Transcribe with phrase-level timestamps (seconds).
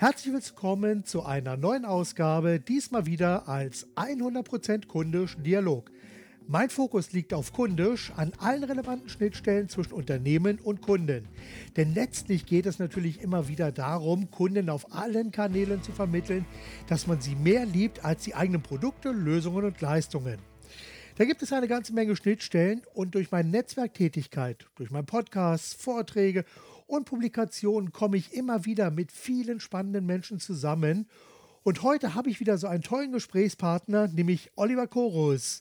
[0.00, 5.90] Herzlich willkommen zu einer neuen Ausgabe, diesmal wieder als 100% kundisch Dialog.
[6.46, 11.26] Mein Fokus liegt auf kundisch an allen relevanten Schnittstellen zwischen Unternehmen und Kunden.
[11.76, 16.46] Denn letztlich geht es natürlich immer wieder darum, Kunden auf allen Kanälen zu vermitteln,
[16.86, 20.38] dass man sie mehr liebt als die eigenen Produkte, Lösungen und Leistungen.
[21.16, 26.44] Da gibt es eine ganze Menge Schnittstellen und durch meine Netzwerktätigkeit, durch meinen Podcast, Vorträge
[26.88, 31.06] und Publikationen komme ich immer wieder mit vielen spannenden Menschen zusammen.
[31.62, 35.60] Und heute habe ich wieder so einen tollen Gesprächspartner, nämlich Oliver Korus.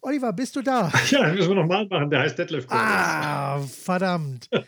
[0.00, 0.90] Oliver, bist du da?
[1.10, 2.10] Ja, müssen wir nochmal machen.
[2.10, 2.82] Der heißt Detlef Korus.
[2.82, 4.48] Ah, verdammt.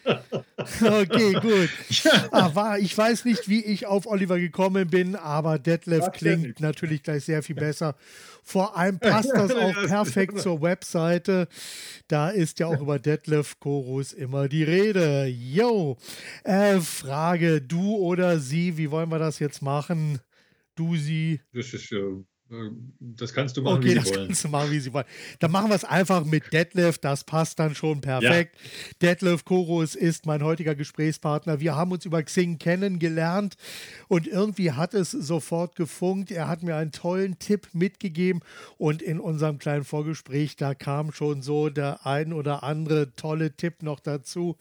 [0.83, 1.69] Okay, gut.
[1.91, 2.33] Ja.
[2.33, 7.24] Aber ich weiß nicht, wie ich auf Oliver gekommen bin, aber Detlef klingt natürlich gleich
[7.24, 7.95] sehr viel besser.
[8.43, 11.49] Vor allem passt das auch perfekt zur Webseite.
[12.09, 15.27] Da ist ja auch über Detlef Chorus immer die Rede.
[15.27, 15.99] Yo,
[16.45, 20.21] äh, Frage, du oder sie, wie wollen wir das jetzt machen?
[20.77, 21.41] Du, sie.
[21.53, 21.91] Das ist.
[21.93, 22.23] Äh
[23.01, 24.27] das kannst du machen, okay, wie sie das wollen.
[24.29, 25.07] kannst du machen, wie sie wollen.
[25.41, 28.57] Dann machen wir es einfach mit Detlef, das passt dann schon perfekt.
[28.57, 28.71] Ja.
[29.02, 31.59] Detlef Chorus ist mein heutiger Gesprächspartner.
[31.59, 33.57] Wir haben uns über Xing kennengelernt
[34.07, 36.30] und irgendwie hat es sofort gefunkt.
[36.30, 38.43] Er hat mir einen tollen Tipp mitgegeben
[38.79, 43.82] und in unserem kleinen Vorgespräch, da kam schon so der ein oder andere tolle Tipp
[43.82, 44.57] noch dazu.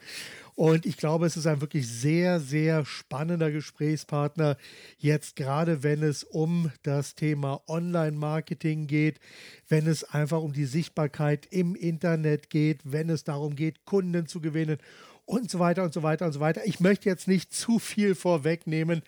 [0.56, 4.56] Und ich glaube, es ist ein wirklich sehr, sehr spannender Gesprächspartner,
[4.98, 9.20] jetzt gerade wenn es um das Thema Online-Marketing geht,
[9.68, 14.40] wenn es einfach um die Sichtbarkeit im Internet geht, wenn es darum geht, Kunden zu
[14.40, 14.78] gewinnen
[15.26, 16.62] und so weiter und so weiter und so weiter.
[16.66, 19.02] Ich möchte jetzt nicht zu viel vorwegnehmen,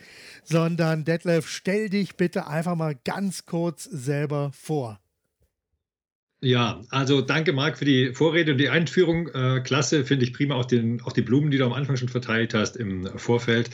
[0.44, 5.00] sondern Detlef, stell dich bitte einfach mal ganz kurz selber vor.
[6.39, 9.27] Ja, also danke Marc für die Vorrede und die Einführung.
[9.30, 10.53] Äh, klasse, finde ich prima.
[10.53, 13.71] Auch, den, auch die Blumen, die du am Anfang schon verteilt hast im Vorfeld.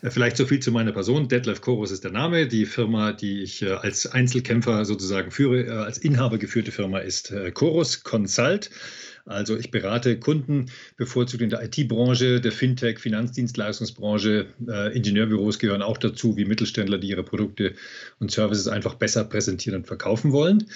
[0.00, 1.26] Äh, vielleicht so viel zu meiner Person.
[1.26, 2.46] Detlef Chorus ist der Name.
[2.46, 7.32] Die Firma, die ich äh, als Einzelkämpfer sozusagen führe, äh, als Inhaber geführte Firma ist
[7.32, 8.70] äh, Chorus Consult.
[9.26, 10.66] Also ich berate Kunden
[10.96, 14.46] bevorzugt in der IT-Branche, der Fintech, Finanzdienstleistungsbranche.
[14.68, 17.74] Äh, Ingenieurbüros gehören auch dazu, wie Mittelständler, die ihre Produkte
[18.20, 20.68] und Services einfach besser präsentieren und verkaufen wollen.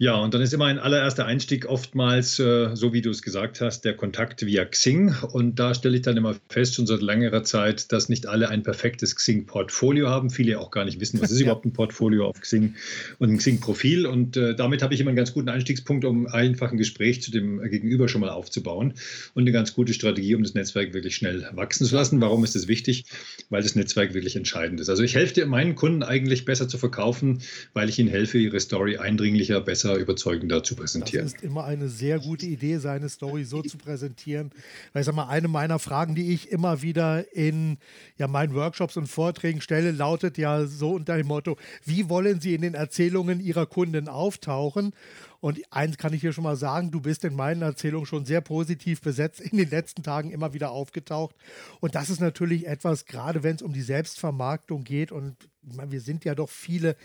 [0.00, 3.60] Ja, und dann ist immer ein allererster Einstieg oftmals, äh, so wie du es gesagt
[3.60, 5.12] hast, der Kontakt via Xing.
[5.32, 8.62] Und da stelle ich dann immer fest, schon seit längerer Zeit, dass nicht alle ein
[8.62, 10.30] perfektes Xing-Portfolio haben.
[10.30, 11.46] Viele auch gar nicht wissen, was ist ja.
[11.46, 12.76] überhaupt ein Portfolio auf Xing
[13.18, 14.06] und ein Xing-Profil.
[14.06, 17.32] Und äh, damit habe ich immer einen ganz guten Einstiegspunkt, um einfach ein Gespräch zu
[17.32, 18.94] dem Gegenüber schon mal aufzubauen
[19.34, 22.20] und eine ganz gute Strategie, um das Netzwerk wirklich schnell wachsen zu lassen.
[22.20, 23.06] Warum ist das wichtig?
[23.50, 24.90] Weil das Netzwerk wirklich entscheidend ist.
[24.90, 27.42] Also ich helfe meinen Kunden eigentlich besser zu verkaufen,
[27.72, 31.26] weil ich ihnen helfe, ihre Story eindringlicher, besser besser, überzeugender zu präsentieren.
[31.26, 34.50] Das ist immer eine sehr gute Idee, seine Story so zu präsentieren.
[34.92, 37.78] Weil ich sag mal, eine meiner Fragen, die ich immer wieder in
[38.16, 42.54] ja, meinen Workshops und Vorträgen stelle, lautet ja so unter dem Motto: Wie wollen Sie
[42.54, 44.92] in den Erzählungen Ihrer Kunden auftauchen?
[45.40, 48.40] Und eins kann ich hier schon mal sagen, du bist in meinen Erzählungen schon sehr
[48.40, 51.36] positiv besetzt, in den letzten Tagen immer wieder aufgetaucht.
[51.78, 55.12] Und das ist natürlich etwas, gerade wenn es um die Selbstvermarktung geht.
[55.12, 56.96] Und wir sind ja doch viele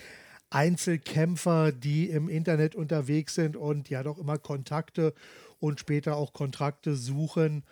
[0.54, 5.14] Einzelkämpfer, die im Internet unterwegs sind und ja doch immer Kontakte
[5.60, 7.64] und später auch Kontrakte suchen.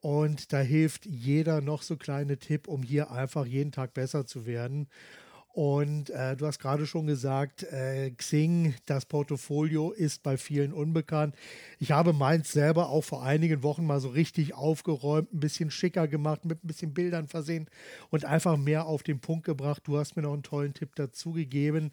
[0.00, 4.46] Und da hilft jeder noch so kleine Tipp, um hier einfach jeden Tag besser zu
[4.46, 4.88] werden.
[5.56, 11.34] Und äh, du hast gerade schon gesagt, äh, Xing, das Portfolio ist bei vielen unbekannt.
[11.78, 16.08] Ich habe meins selber auch vor einigen Wochen mal so richtig aufgeräumt, ein bisschen schicker
[16.08, 17.70] gemacht, mit ein bisschen Bildern versehen
[18.10, 19.80] und einfach mehr auf den Punkt gebracht.
[19.86, 21.90] Du hast mir noch einen tollen Tipp dazu gegeben.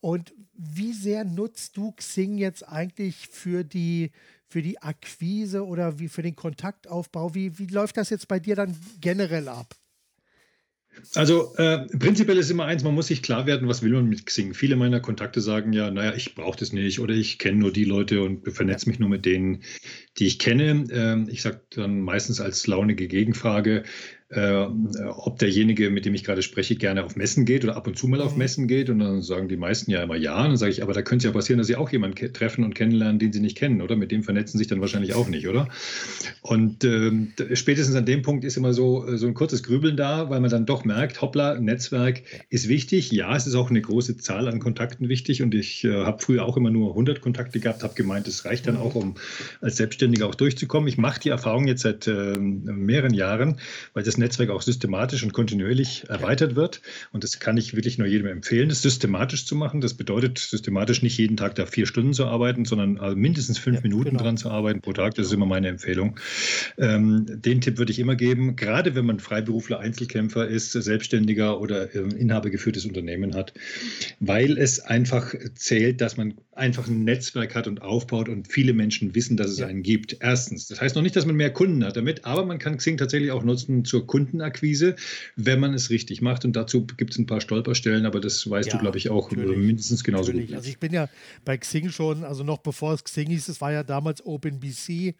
[0.00, 4.12] Und wie sehr nutzt du Xing jetzt eigentlich für die,
[4.46, 7.34] für die Akquise oder wie für den Kontaktaufbau?
[7.34, 9.74] Wie, wie läuft das jetzt bei dir dann generell ab?
[11.14, 14.26] Also äh, prinzipiell ist immer eins, man muss sich klar werden, was will man mit
[14.26, 14.54] Xing.
[14.54, 17.84] Viele meiner Kontakte sagen ja, naja, ich brauche das nicht oder ich kenne nur die
[17.84, 19.62] Leute und vernetze mich nur mit denen,
[20.18, 20.86] die ich kenne.
[20.92, 23.84] Ähm, ich sage dann meistens als launige Gegenfrage,
[24.30, 24.66] äh,
[25.08, 28.06] ob derjenige, mit dem ich gerade spreche, gerne auf Messen geht oder ab und zu
[28.06, 28.38] mal auf mhm.
[28.38, 28.88] Messen geht.
[28.88, 30.36] Und dann sagen die meisten ja immer ja.
[30.36, 32.62] Und dann sage ich, aber da könnte es ja passieren, dass sie auch jemanden treffen
[32.62, 33.96] und kennenlernen, den sie nicht kennen, oder?
[33.96, 35.68] Mit dem vernetzen sich dann wahrscheinlich auch nicht, oder?
[36.42, 40.30] Und ähm, spätestens an dem Punkt ist immer so, äh, so ein kurzes Grübeln da,
[40.30, 43.10] weil man dann doch merkt, hoppla, Netzwerk ist wichtig.
[43.10, 45.42] Ja, es ist auch eine große Zahl an Kontakten wichtig.
[45.42, 48.68] Und ich äh, habe früher auch immer nur 100 Kontakte gehabt, habe gemeint, es reicht
[48.68, 49.16] dann auch, um
[49.60, 50.88] als Selbstständiger auch durchzukommen.
[50.88, 53.58] Ich mache die Erfahrung jetzt seit äh, mehreren Jahren,
[53.92, 56.82] weil das Netzwerk auch systematisch und kontinuierlich erweitert wird.
[57.12, 59.80] Und das kann ich wirklich nur jedem empfehlen, das systematisch zu machen.
[59.80, 63.78] Das bedeutet systematisch nicht jeden Tag da vier Stunden zu arbeiten, sondern also mindestens fünf
[63.78, 64.22] ja, Minuten genau.
[64.22, 65.14] dran zu arbeiten pro Tag.
[65.14, 66.18] Das ist immer meine Empfehlung.
[66.78, 71.94] Ähm, den Tipp würde ich immer geben, gerade wenn man Freiberufler, Einzelkämpfer ist, Selbstständiger oder
[71.94, 73.52] ähm, inhabergeführtes Unternehmen hat,
[74.20, 79.14] weil es einfach zählt, dass man einfach ein Netzwerk hat und aufbaut und viele Menschen
[79.14, 79.66] wissen, dass es ja.
[79.66, 80.18] einen gibt.
[80.20, 80.68] Erstens.
[80.68, 83.30] Das heißt noch nicht, dass man mehr Kunden hat damit, aber man kann Xing tatsächlich
[83.32, 84.96] auch nutzen zur Kundenakquise,
[85.36, 86.44] wenn man es richtig macht.
[86.44, 89.30] Und dazu gibt es ein paar Stolperstellen, aber das weißt ja, du, glaube ich, auch
[89.30, 90.48] mindestens genauso natürlich.
[90.48, 90.56] gut.
[90.56, 91.08] Also ich bin ja
[91.44, 95.14] bei Xing schon, also noch bevor es Xing hieß, es war ja damals OpenBC.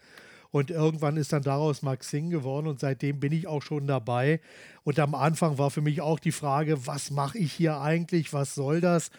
[0.53, 4.41] Und irgendwann ist dann daraus mal Xing geworden und seitdem bin ich auch schon dabei.
[4.83, 8.57] Und am Anfang war für mich auch die Frage, was mache ich hier eigentlich, was
[8.57, 9.13] soll das?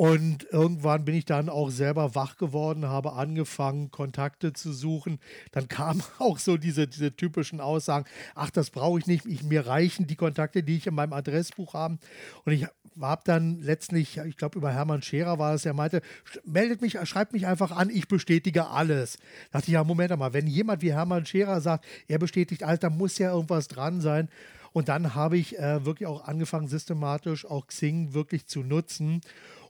[0.00, 5.18] Und irgendwann bin ich dann auch selber wach geworden, habe angefangen, Kontakte zu suchen.
[5.52, 9.66] Dann kamen auch so diese, diese typischen Aussagen, ach, das brauche ich nicht, ich, mir
[9.66, 11.98] reichen die Kontakte, die ich in meinem Adressbuch habe.
[12.46, 12.66] Und ich
[12.98, 16.00] habe dann letztlich, ich glaube über Hermann Scherer war es, der meinte,
[16.46, 19.18] meldet mich, schreibt mich einfach an, ich bestätige alles.
[19.52, 22.80] Da dachte ich, ja, Moment mal, wenn jemand wie Hermann Scherer sagt, er bestätigt alles,
[22.80, 24.30] dann muss ja irgendwas dran sein.
[24.72, 29.20] Und dann habe ich äh, wirklich auch angefangen, systematisch auch Xing wirklich zu nutzen.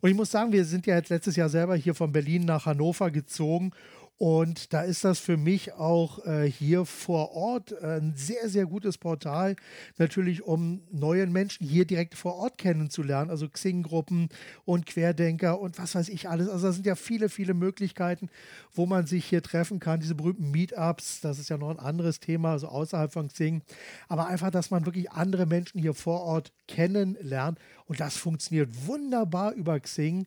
[0.00, 2.66] Und ich muss sagen, wir sind ja jetzt letztes Jahr selber hier von Berlin nach
[2.66, 3.72] Hannover gezogen
[4.20, 8.66] und da ist das für mich auch äh, hier vor Ort äh, ein sehr, sehr
[8.66, 9.56] gutes Portal,
[9.96, 14.28] natürlich um neuen Menschen hier direkt vor Ort kennenzulernen, also Xing-Gruppen
[14.66, 16.50] und Querdenker und was weiß ich alles.
[16.50, 18.28] Also da sind ja viele, viele Möglichkeiten,
[18.74, 20.00] wo man sich hier treffen kann.
[20.00, 23.62] Diese berühmten Meetups, das ist ja noch ein anderes Thema, also außerhalb von Xing.
[24.08, 29.54] Aber einfach, dass man wirklich andere Menschen hier vor Ort kennenlernt und das funktioniert wunderbar
[29.54, 30.26] über Xing.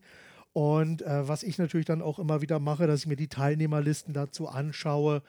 [0.54, 4.14] Und äh, was ich natürlich dann auch immer wieder mache, dass ich mir die Teilnehmerlisten
[4.14, 5.20] dazu anschaue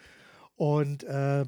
[0.56, 1.45] und äh,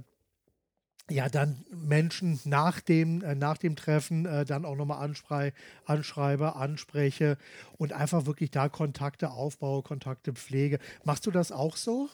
[1.09, 5.53] ja, dann Menschen nach dem, äh, nach dem Treffen äh, dann auch nochmal anschrei
[5.85, 7.37] anschreibe, anspreche
[7.77, 10.79] und einfach wirklich da Kontakte aufbaue, Kontakte pflege.
[11.03, 12.09] Machst du das auch so?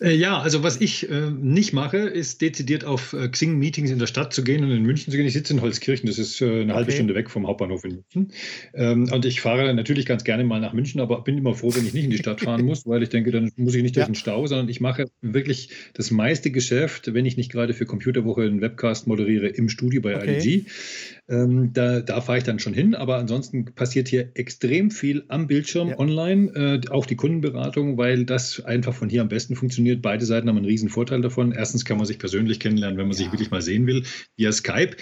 [0.00, 4.06] Äh, ja, also was ich äh, nicht mache, ist dezidiert auf äh, Xing-Meetings in der
[4.06, 5.26] Stadt zu gehen und in München zu gehen.
[5.26, 6.72] Ich sitze in Holzkirchen, das ist äh, eine okay.
[6.72, 8.32] halbe Stunde weg vom Hauptbahnhof in München.
[8.74, 11.86] Ähm, und ich fahre natürlich ganz gerne mal nach München, aber bin immer froh, wenn
[11.86, 14.04] ich nicht in die Stadt fahren muss, weil ich denke, dann muss ich nicht durch
[14.04, 14.10] ja.
[14.10, 18.42] den Stau, sondern ich mache wirklich das meiste Geschäft, wenn ich nicht gerade für Computerwoche
[18.42, 20.38] einen Webcast moderiere, im Studio bei okay.
[20.38, 20.66] IDG.
[21.26, 25.46] Ähm, da, da fahre ich dann schon hin, aber ansonsten passiert hier extrem viel am
[25.46, 25.98] Bildschirm ja.
[25.98, 29.63] online, äh, auch die Kundenberatung, weil das einfach von hier am besten funktioniert.
[30.00, 31.52] Beide Seiten haben einen riesen Vorteil davon.
[31.52, 33.24] Erstens kann man sich persönlich kennenlernen, wenn man ja.
[33.24, 34.04] sich wirklich mal sehen will,
[34.36, 34.96] via Skype.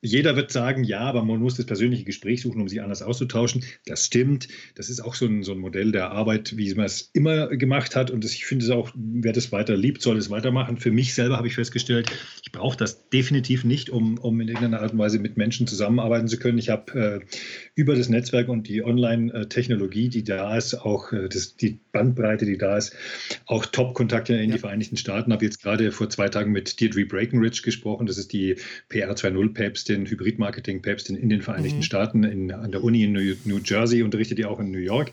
[0.00, 3.64] Jeder wird sagen, ja, aber man muss das persönliche Gespräch suchen, um sich anders auszutauschen.
[3.84, 4.46] Das stimmt.
[4.76, 7.96] Das ist auch so ein, so ein Modell der Arbeit, wie man es immer gemacht
[7.96, 8.12] hat.
[8.12, 10.76] Und das, ich finde es auch, wer das weiter liebt, soll es weitermachen.
[10.76, 12.12] Für mich selber habe ich festgestellt,
[12.44, 16.28] ich brauche das definitiv nicht, um, um in irgendeiner Art und Weise mit Menschen zusammenarbeiten
[16.28, 16.58] zu können.
[16.58, 17.36] Ich habe äh,
[17.74, 22.56] über das Netzwerk und die Online-Technologie, die da ist, auch äh, das, die Bandbreite, die
[22.56, 22.94] da ist,
[23.46, 24.54] auch Top-Kontakte in ja.
[24.54, 25.32] die Vereinigten Staaten.
[25.32, 28.06] Habe jetzt gerade vor zwei Tagen mit Deirdre Breckenridge gesprochen.
[28.06, 28.54] Das ist die
[28.88, 31.82] PR 2.0-Päpstin den Hybrid-Marketing-Päpstin in den Vereinigten mhm.
[31.82, 35.12] Staaten, in, an der Uni in New, New, Jersey, unterrichtet die auch in New York.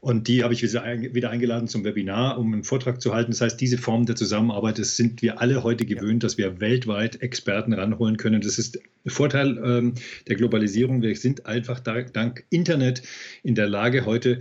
[0.00, 3.32] Und die habe ich wieder eingeladen zum Webinar, um einen Vortrag zu halten.
[3.32, 7.22] Das heißt, diese Form der Zusammenarbeit, das sind wir alle heute gewöhnt, dass wir weltweit
[7.22, 8.40] Experten ranholen können.
[8.40, 9.94] Das ist der Vorteil ähm,
[10.28, 11.02] der Globalisierung.
[11.02, 13.02] Wir sind einfach da, dank Internet
[13.42, 14.40] in der Lage, heute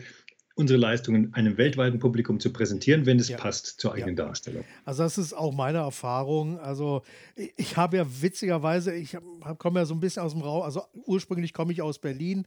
[0.56, 3.38] unsere Leistungen einem weltweiten Publikum zu präsentieren, wenn es ja.
[3.38, 4.26] passt zur eigenen ja.
[4.26, 4.64] Darstellung.
[4.86, 6.60] Also das ist auch meine Erfahrung.
[6.60, 7.04] Also
[7.58, 9.18] ich habe ja witzigerweise, ich
[9.58, 12.46] komme ja so ein bisschen aus dem Raum, also ursprünglich komme ich aus Berlin,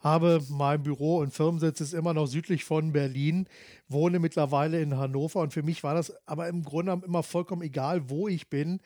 [0.00, 3.46] habe mein Büro und Firmensitz ist immer noch südlich von Berlin,
[3.88, 8.08] wohne mittlerweile in Hannover und für mich war das aber im Grunde immer vollkommen egal,
[8.08, 8.80] wo ich bin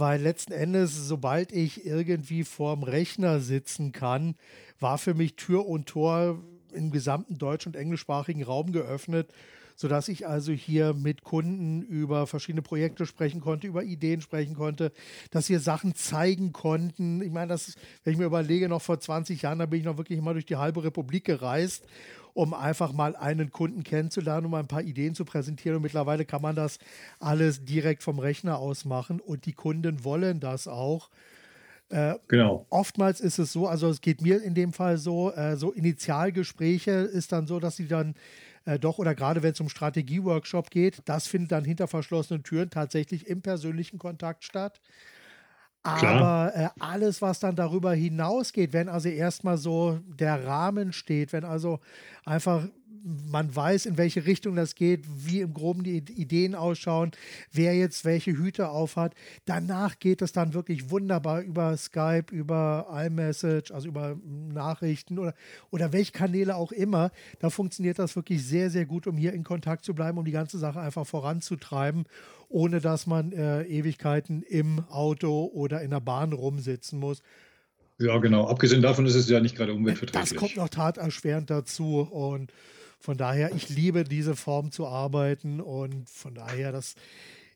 [0.00, 4.36] weil letzten Endes, sobald ich irgendwie vorm Rechner sitzen kann,
[4.78, 6.38] war für mich Tür und Tor
[6.72, 9.32] im gesamten deutsch- und englischsprachigen Raum geöffnet,
[9.78, 14.92] sodass ich also hier mit Kunden über verschiedene Projekte sprechen konnte, über Ideen sprechen konnte,
[15.30, 17.22] dass wir Sachen zeigen konnten.
[17.22, 19.96] Ich meine, das, wenn ich mir überlege, noch vor 20 Jahren, da bin ich noch
[19.96, 21.86] wirklich immer durch die halbe Republik gereist,
[22.34, 25.76] um einfach mal einen Kunden kennenzulernen, um ein paar Ideen zu präsentieren.
[25.76, 26.80] Und mittlerweile kann man das
[27.20, 31.08] alles direkt vom Rechner aus machen und die Kunden wollen das auch.
[31.90, 32.66] Äh, genau.
[32.70, 36.90] Oftmals ist es so, also es geht mir in dem Fall so, äh, so Initialgespräche
[36.90, 38.14] ist dann so, dass sie dann
[38.66, 42.68] äh, doch oder gerade wenn es um Strategieworkshop geht, das findet dann hinter verschlossenen Türen
[42.70, 44.80] tatsächlich im persönlichen Kontakt statt.
[45.82, 51.44] Aber äh, alles, was dann darüber hinausgeht, wenn also erstmal so der Rahmen steht, wenn
[51.44, 51.80] also
[52.26, 52.66] einfach
[53.04, 57.12] man weiß, in welche Richtung das geht, wie im Groben die Ideen ausschauen,
[57.52, 59.14] wer jetzt welche Hüte aufhat.
[59.44, 65.34] Danach geht es dann wirklich wunderbar über Skype, über iMessage, also über Nachrichten oder,
[65.70, 67.10] oder welche Kanäle auch immer.
[67.38, 70.32] Da funktioniert das wirklich sehr, sehr gut, um hier in Kontakt zu bleiben, um die
[70.32, 72.04] ganze Sache einfach voranzutreiben,
[72.48, 77.22] ohne dass man äh, Ewigkeiten im Auto oder in der Bahn rumsitzen muss.
[77.98, 78.46] Ja, genau.
[78.46, 80.30] Abgesehen davon ist es ja nicht gerade umweltverträglich.
[80.30, 82.52] Das kommt noch taterschwerend dazu und
[82.98, 86.94] von daher, ich liebe diese Form zu arbeiten und von daher, das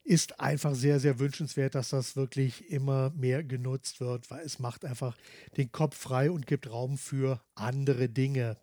[0.05, 4.85] ist einfach sehr, sehr wünschenswert, dass das wirklich immer mehr genutzt wird, weil es macht
[4.85, 5.17] einfach
[5.57, 8.57] den Kopf frei und gibt Raum für andere Dinge.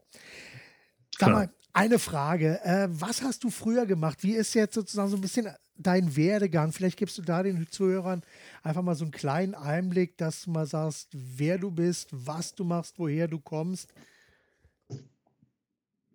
[1.17, 2.59] Sag mal, eine Frage.
[2.63, 4.23] Äh, was hast du früher gemacht?
[4.23, 6.71] Wie ist jetzt sozusagen so ein bisschen dein Werdegang?
[6.71, 8.21] Vielleicht gibst du da den Zuhörern
[8.63, 12.63] einfach mal so einen kleinen Einblick, dass du mal sagst, wer du bist, was du
[12.63, 13.93] machst, woher du kommst.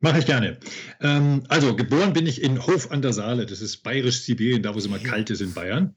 [0.05, 0.59] Mache ich gerne.
[1.01, 3.47] Ähm, also, geboren bin ich in Hof an der Saale.
[3.47, 5.97] Das ist bayerisch-Sibirien, da wo es immer kalt ist in Bayern.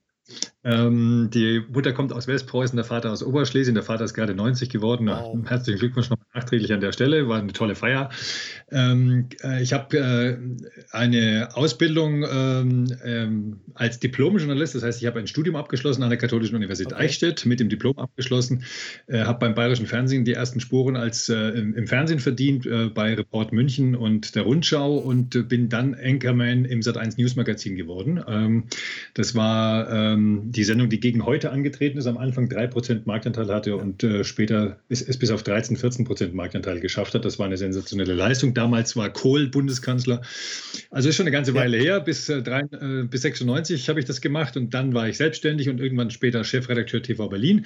[0.67, 3.73] Ähm, die Mutter kommt aus Westpreußen, der Vater aus Oberschlesien.
[3.73, 5.07] Der Vater ist gerade 90 geworden.
[5.07, 5.37] Wow.
[5.47, 7.29] Herzlichen Glückwunsch noch nachträglich an der Stelle.
[7.29, 8.09] War eine tolle Feier.
[8.69, 10.37] Ähm, äh, ich habe äh,
[10.91, 14.75] eine Ausbildung ähm, ähm, als Diplom-Journalist.
[14.75, 17.05] Das heißt, ich habe ein Studium abgeschlossen an der Katholischen Universität okay.
[17.05, 18.63] Eichstätt, mit dem Diplom abgeschlossen.
[19.07, 22.89] Äh, habe beim Bayerischen Fernsehen die ersten Spuren als äh, im, im, Fernsehen verdient, äh,
[22.89, 28.21] bei Report München und der Rundschau und bin dann Anchorman im Sat1 News Magazin geworden.
[28.27, 28.65] Ähm,
[29.13, 33.75] das war ähm, die Sendung, die gegen heute angetreten ist, am Anfang 3% Marktanteil hatte
[33.77, 37.25] und äh, später es, es bis auf 13, 14% Marktanteil geschafft hat.
[37.25, 38.53] Das war eine sensationelle Leistung.
[38.53, 40.21] Damals war Kohl Bundeskanzler.
[40.91, 41.99] Also ist schon eine ganze Weile her.
[41.99, 45.69] Bis, äh, drei, äh, bis 96 habe ich das gemacht und dann war ich selbstständig
[45.69, 47.65] und irgendwann später Chefredakteur TV Berlin.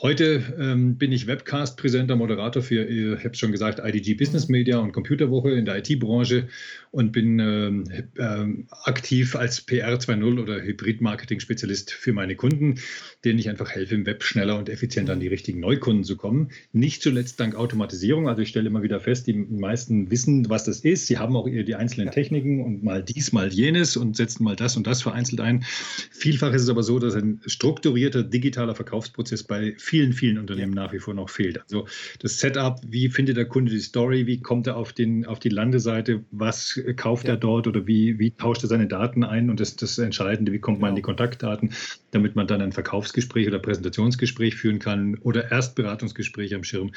[0.00, 4.78] Heute ähm, bin ich Webcast-Präsenter, Moderator für, ich habe es schon gesagt, IDG Business Media
[4.78, 6.48] und Computerwoche in der IT-Branche
[6.90, 7.84] und bin ähm,
[8.18, 12.76] ähm, aktiv als PR 2.0 oder Hybrid-Marketing-Spezialist für meine Kunden,
[13.24, 16.50] denen ich einfach helfe, im Web schneller und effizienter an die richtigen Neukunden zu kommen.
[16.72, 18.28] Nicht zuletzt dank Automatisierung.
[18.28, 21.06] Also ich stelle immer wieder fest, die meisten wissen, was das ist.
[21.06, 24.76] Sie haben auch die einzelnen Techniken und mal dies, mal jenes und setzen mal das
[24.76, 25.64] und das vereinzelt ein.
[26.10, 30.92] Vielfach ist es aber so, dass ein strukturierter digitaler Verkaufsprozess bei vielen, vielen Unternehmen nach
[30.92, 31.60] wie vor noch fehlt.
[31.62, 31.86] Also
[32.20, 35.48] das Setup, wie findet der Kunde die Story, wie kommt er auf, den, auf die
[35.48, 37.34] Landeseite, was kauft ja.
[37.34, 40.58] er dort oder wie, wie tauscht er seine Daten ein und das, das Entscheidende, wie
[40.58, 40.86] kommt genau.
[40.86, 41.06] man an die.
[41.06, 41.70] Kontaktdaten,
[42.10, 46.92] damit man dann ein Verkaufsgespräch oder Präsentationsgespräch führen kann oder Erstberatungsgespräch am Schirm.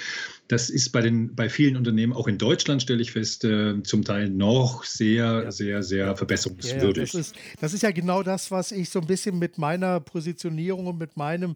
[0.47, 4.03] Das ist bei, den, bei vielen Unternehmen, auch in Deutschland stelle ich fest, äh, zum
[4.03, 5.51] Teil noch sehr, ja.
[5.51, 7.13] sehr, sehr verbesserungswürdig.
[7.13, 9.99] Ja, das, ist, das ist ja genau das, was ich so ein bisschen mit meiner
[9.99, 11.55] Positionierung und mit meinem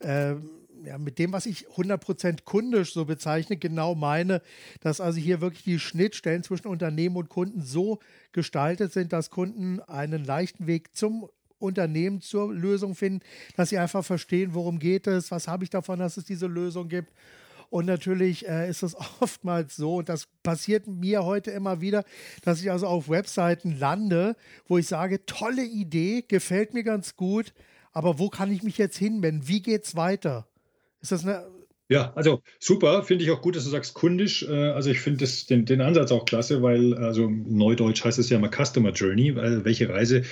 [0.00, 0.34] äh,
[0.84, 4.42] ja, mit dem, was ich 100% kundisch so bezeichne, genau meine,
[4.80, 8.00] dass also hier wirklich die Schnittstellen zwischen Unternehmen und Kunden so
[8.32, 11.28] gestaltet sind, dass Kunden einen leichten Weg zum
[11.64, 13.20] Unternehmen zur Lösung finden,
[13.56, 16.88] dass sie einfach verstehen, worum geht es, was habe ich davon, dass es diese Lösung
[16.88, 17.12] gibt.
[17.70, 22.04] Und natürlich äh, ist es oftmals so, und das passiert mir heute immer wieder,
[22.42, 24.36] dass ich also auf Webseiten lande,
[24.68, 27.52] wo ich sage, tolle Idee, gefällt mir ganz gut,
[27.92, 29.48] aber wo kann ich mich jetzt hinwenden?
[29.48, 30.46] Wie geht es weiter?
[31.00, 31.46] Ist das eine.
[31.88, 34.42] Ja, also super, finde ich auch gut, dass du sagst kundisch.
[34.42, 38.38] Äh, also ich finde den, den Ansatz auch klasse, weil, also neudeutsch heißt es ja
[38.38, 40.22] mal Customer Journey, weil welche Reise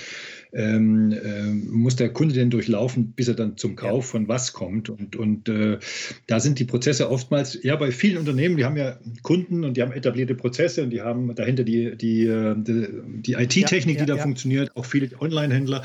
[0.52, 4.90] ähm, äh, muss der Kunde denn durchlaufen, bis er dann zum Kauf von was kommt.
[4.90, 5.78] Und, und äh,
[6.26, 9.82] da sind die Prozesse oftmals, ja, bei vielen Unternehmen, die haben ja Kunden und die
[9.82, 12.87] haben etablierte Prozesse und die haben dahinter die, die, äh, die,
[13.23, 14.23] die IT-Technik, ja, ja, die da ja.
[14.23, 15.82] funktioniert, auch viele Online-Händler.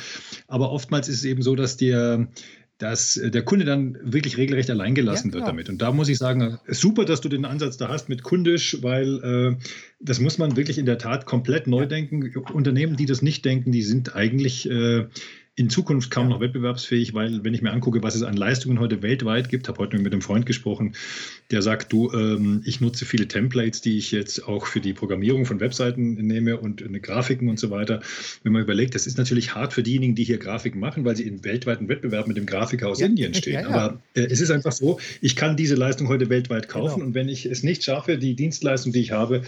[0.47, 2.27] Aber oftmals ist es eben so, dass der
[2.77, 5.46] dass äh, der Kunde dann wirklich regelrecht alleingelassen ja, genau.
[5.46, 5.69] wird damit.
[5.69, 9.24] Und da muss ich sagen, super, dass du den Ansatz da hast mit kundisch, weil
[9.24, 9.63] äh,
[10.00, 12.36] das muss man wirklich in der Tat komplett neu denken.
[12.53, 15.07] Unternehmen, die das nicht denken, die sind eigentlich äh,
[15.57, 16.35] in Zukunft kaum ja.
[16.35, 19.79] noch wettbewerbsfähig, weil wenn ich mir angucke, was es an Leistungen heute weltweit gibt, habe
[19.79, 20.93] heute mit einem Freund gesprochen,
[21.49, 25.47] der sagt, du, ähm, ich nutze viele Templates, die ich jetzt auch für die Programmierung
[25.47, 28.01] von Webseiten nehme und äh, Grafiken und so weiter.
[28.43, 31.23] Wenn man überlegt, das ist natürlich hart für diejenigen, die hier Grafiken machen, weil sie
[31.23, 33.07] in weltweiten Wettbewerb mit dem Grafiker aus ja.
[33.07, 33.53] Indien stehen.
[33.53, 37.07] Ja, Aber äh, es ist einfach so, ich kann diese Leistung heute weltweit kaufen genau.
[37.07, 39.41] und wenn ich es nicht schaffe, die Dienstleistung, die ich habe,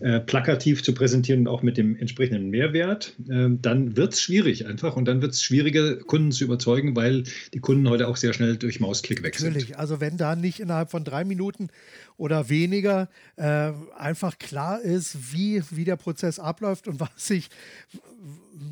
[0.00, 4.66] äh, plakativ zu präsentieren und auch mit dem entsprechenden Mehrwert, äh, dann wird es schwierig
[4.66, 7.24] einfach und dann wird es schwieriger, Kunden zu überzeugen, weil
[7.54, 9.54] die Kunden heute auch sehr schnell durch Mausklick weg sind.
[9.54, 11.68] Natürlich, also wenn da nicht innerhalb von drei Minuten
[12.16, 17.48] oder weniger äh, einfach klar ist, wie, wie der Prozess abläuft und was sich,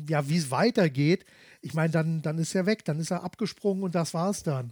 [0.09, 1.25] ja, wie es weitergeht,
[1.61, 4.43] ich meine, dann, dann ist er weg, dann ist er abgesprungen und das war es
[4.43, 4.71] dann.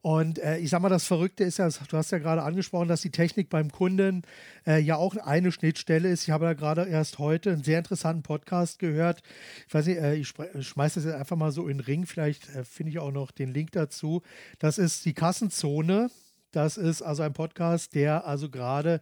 [0.00, 3.00] Und äh, ich sag mal, das Verrückte ist ja, du hast ja gerade angesprochen, dass
[3.00, 4.22] die Technik beim Kunden
[4.66, 6.22] äh, ja auch eine Schnittstelle ist.
[6.22, 9.22] Ich habe ja gerade erst heute einen sehr interessanten Podcast gehört.
[9.66, 12.06] Ich weiß nicht, äh, ich schmeiße das jetzt einfach mal so in den Ring.
[12.06, 14.22] Vielleicht äh, finde ich auch noch den Link dazu.
[14.60, 16.10] Das ist die Kassenzone.
[16.52, 19.00] Das ist also ein Podcast, der also gerade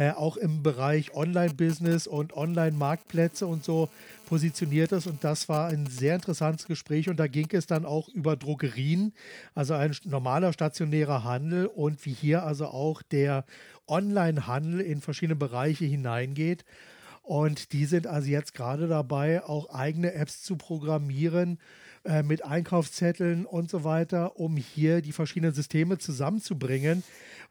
[0.00, 3.90] äh, auch im Bereich Online-Business und Online-Marktplätze und so
[4.30, 5.06] positioniert ist.
[5.06, 7.10] Und das war ein sehr interessantes Gespräch.
[7.10, 9.12] Und da ging es dann auch über Drogerien,
[9.54, 13.44] also ein normaler stationärer Handel und wie hier also auch der
[13.88, 16.64] Online-Handel in verschiedene Bereiche hineingeht.
[17.22, 21.58] Und die sind also jetzt gerade dabei, auch eigene Apps zu programmieren
[22.04, 27.02] äh, mit Einkaufszetteln und so weiter, um hier die verschiedenen Systeme zusammenzubringen.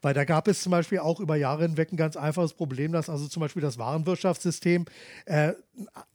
[0.02, 3.08] Weil da gab es zum Beispiel auch über Jahre hinweg ein ganz einfaches Problem, dass
[3.08, 4.86] also zum Beispiel das Warenwirtschaftssystem
[5.26, 5.52] äh,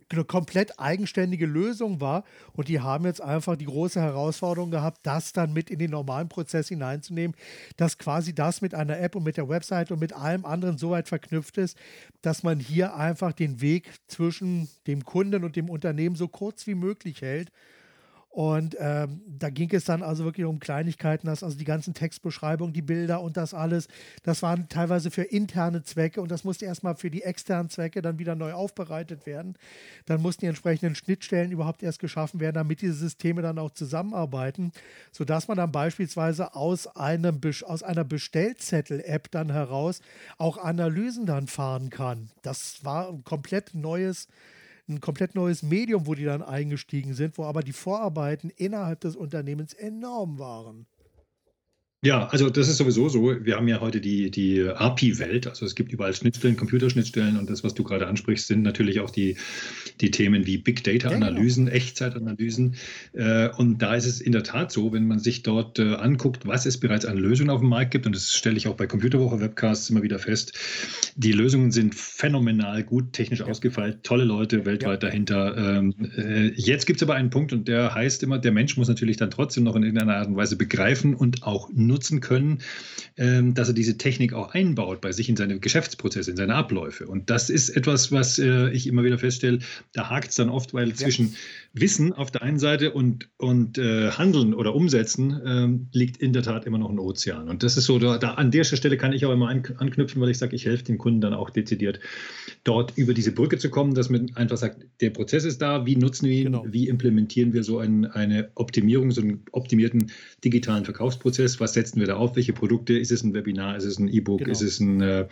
[0.10, 2.26] eine komplett eigenständige Lösung war.
[2.54, 6.28] Und die haben jetzt einfach die große Herausforderung gehabt, das dann mit in den normalen
[6.28, 7.36] Prozess hineinzunehmen,
[7.78, 10.92] dass quasi das mit einer App und mit der Website und mit allem anderen so
[10.92, 11.78] weit verknüpft ist,
[12.22, 16.76] dass man hier einfach den Weg zwischen dem Kunden und dem Unternehmen so kurz wie
[16.76, 17.52] möglich hält
[18.36, 22.74] und ähm, da ging es dann also wirklich um Kleinigkeiten, dass also die ganzen Textbeschreibungen,
[22.74, 23.88] die Bilder und das alles,
[24.24, 28.20] das waren teilweise für interne Zwecke und das musste erstmal für die externen Zwecke dann
[28.20, 29.56] wieder neu aufbereitet werden.
[30.06, 34.74] Dann mussten die entsprechenden Schnittstellen überhaupt erst geschaffen werden, damit diese Systeme dann auch zusammenarbeiten,
[35.14, 40.02] sodass man dann beispielsweise aus, einem, aus einer Bestellzettel-App dann heraus
[40.38, 42.28] auch Analysen dann fahren kann.
[42.42, 44.28] Das war ein komplett neues
[44.88, 49.16] ein komplett neues Medium, wo die dann eingestiegen sind, wo aber die Vorarbeiten innerhalb des
[49.16, 50.86] Unternehmens enorm waren.
[52.06, 53.44] Ja, also das ist sowieso so.
[53.44, 55.48] Wir haben ja heute die, die API-Welt.
[55.48, 59.10] Also es gibt überall Schnittstellen, Computerschnittstellen und das, was du gerade ansprichst, sind natürlich auch
[59.10, 59.38] die,
[60.02, 61.76] die Themen wie Big Data-Analysen, genau.
[61.76, 62.76] Echtzeitanalysen.
[63.14, 66.46] Äh, und da ist es in der Tat so, wenn man sich dort äh, anguckt,
[66.46, 68.86] was es bereits an Lösungen auf dem Markt gibt, und das stelle ich auch bei
[68.86, 70.54] Computerwoche-Webcasts immer wieder fest,
[71.16, 73.48] die Lösungen sind phänomenal gut, technisch ja.
[73.48, 75.10] ausgefeilt, tolle Leute weltweit ja.
[75.10, 75.58] dahinter.
[75.58, 78.90] Ähm, äh, jetzt gibt es aber einen Punkt und der heißt immer, der Mensch muss
[78.90, 82.60] natürlich dann trotzdem noch in irgendeiner Art und Weise begreifen und auch nutzen nutzen können,
[83.18, 87.08] ähm, dass er diese Technik auch einbaut bei sich in seine Geschäftsprozesse, in seine Abläufe.
[87.08, 89.60] Und das ist etwas, was äh, ich immer wieder feststelle,
[89.94, 90.96] da hakt es dann oft, weil ja.
[90.96, 91.36] zwischen
[91.78, 96.42] Wissen auf der einen Seite und, und äh, Handeln oder Umsetzen ähm, liegt in der
[96.42, 97.50] Tat immer noch ein Ozean.
[97.50, 100.30] Und das ist so, da, da an der Stelle kann ich auch immer anknüpfen, weil
[100.30, 102.00] ich sage, ich helfe den Kunden dann auch dezidiert,
[102.64, 105.98] dort über diese Brücke zu kommen, dass man einfach sagt, der Prozess ist da, wie
[105.98, 106.66] nutzen wir ihn, genau.
[106.70, 110.12] wie implementieren wir so ein, eine Optimierung, so einen optimierten
[110.46, 112.38] digitalen Verkaufsprozess, was setzen wir da auf?
[112.38, 112.98] Welche Produkte?
[112.98, 113.76] Ist es ein Webinar?
[113.76, 114.40] Ist es ein E-Book?
[114.40, 114.52] Genau.
[114.52, 115.28] Ist es ein, äh,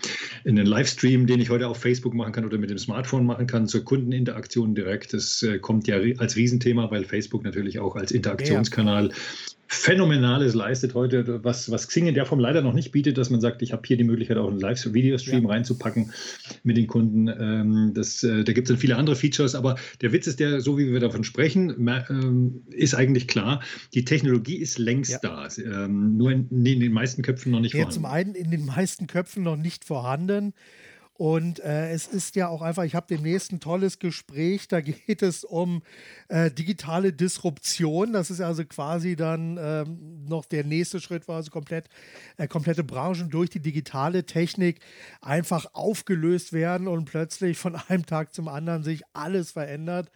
[0.46, 3.68] ein Livestream, den ich heute auf Facebook machen kann oder mit dem Smartphone machen kann
[3.68, 5.14] zur Kundeninteraktion direkt?
[5.14, 9.16] Das äh, kommt ja als Riesenthema, weil Facebook natürlich auch als Interaktionskanal ja.
[9.74, 13.42] Phänomenales leistet heute, was, was Xing in der Form leider noch nicht bietet, dass man
[13.42, 15.50] sagt, ich habe hier die Möglichkeit, auch einen Live-Videostream ja.
[15.50, 16.14] reinzupacken
[16.64, 17.28] mit den Kunden.
[17.28, 20.62] Ähm, das, äh, da gibt es dann viele andere Features, aber der Witz ist der,
[20.62, 21.76] so wie wir davon sprechen,
[22.10, 23.64] ähm, ist eigentlich klar,
[23.96, 25.20] die Technologie ist längst ja.
[25.24, 27.96] da, ähm, nur in, in, den meisten Köpfen noch nicht ja, vorhanden.
[27.96, 30.54] Zum einen in den meisten Köpfen noch nicht vorhanden.
[31.24, 35.22] Und äh, es ist ja auch einfach, ich habe demnächst ein tolles Gespräch, da geht
[35.22, 35.82] es um
[36.28, 38.12] äh, digitale Disruption.
[38.12, 41.88] Das ist also quasi dann ähm, noch der nächste Schritt, wo also komplett,
[42.36, 44.82] äh, komplette Branchen durch die digitale Technik
[45.22, 50.12] einfach aufgelöst werden und plötzlich von einem Tag zum anderen sich alles verändert.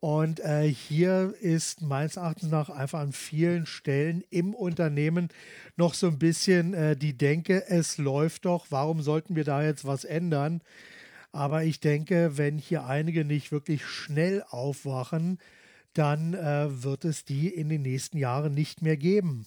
[0.00, 5.28] Und äh, hier ist meines Erachtens nach einfach an vielen Stellen im Unternehmen
[5.76, 9.84] noch so ein bisschen äh, die Denke, es läuft doch, warum sollten wir da jetzt
[9.84, 10.62] was ändern?
[11.32, 15.38] Aber ich denke, wenn hier einige nicht wirklich schnell aufwachen,
[15.92, 19.44] dann äh, wird es die in den nächsten Jahren nicht mehr geben.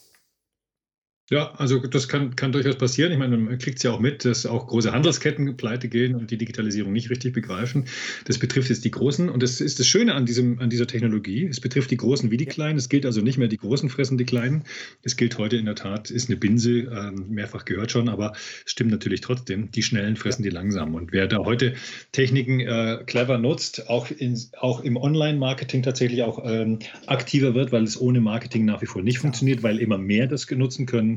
[1.30, 3.14] Ja, also das kann, kann durchaus passieren.
[3.14, 6.32] Ich meine, man kriegt es ja auch mit, dass auch große Handelsketten pleite gehen und
[6.32, 7.86] die Digitalisierung nicht richtig begreifen.
[8.26, 11.46] Das betrifft jetzt die Großen und das ist das Schöne an, diesem, an dieser Technologie.
[11.46, 12.78] Es betrifft die Großen wie die Kleinen.
[12.78, 14.66] Es gilt also nicht mehr, die Großen fressen die Kleinen.
[15.02, 18.34] Es gilt heute in der Tat, ist eine Binse, äh, mehrfach gehört schon, aber
[18.66, 20.94] stimmt natürlich trotzdem, die Schnellen fressen die Langsamen.
[20.94, 21.76] Und wer da heute
[22.12, 27.84] Techniken äh, clever nutzt, auch, in, auch im Online-Marketing tatsächlich auch ähm, aktiver wird, weil
[27.84, 29.22] es ohne Marketing nach wie vor nicht ja.
[29.22, 31.13] funktioniert, weil immer mehr das nutzen können,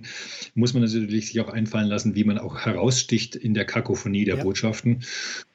[0.54, 4.38] muss man natürlich sich auch einfallen lassen, wie man auch heraussticht in der Kakophonie der
[4.38, 4.42] ja.
[4.42, 5.04] Botschaften.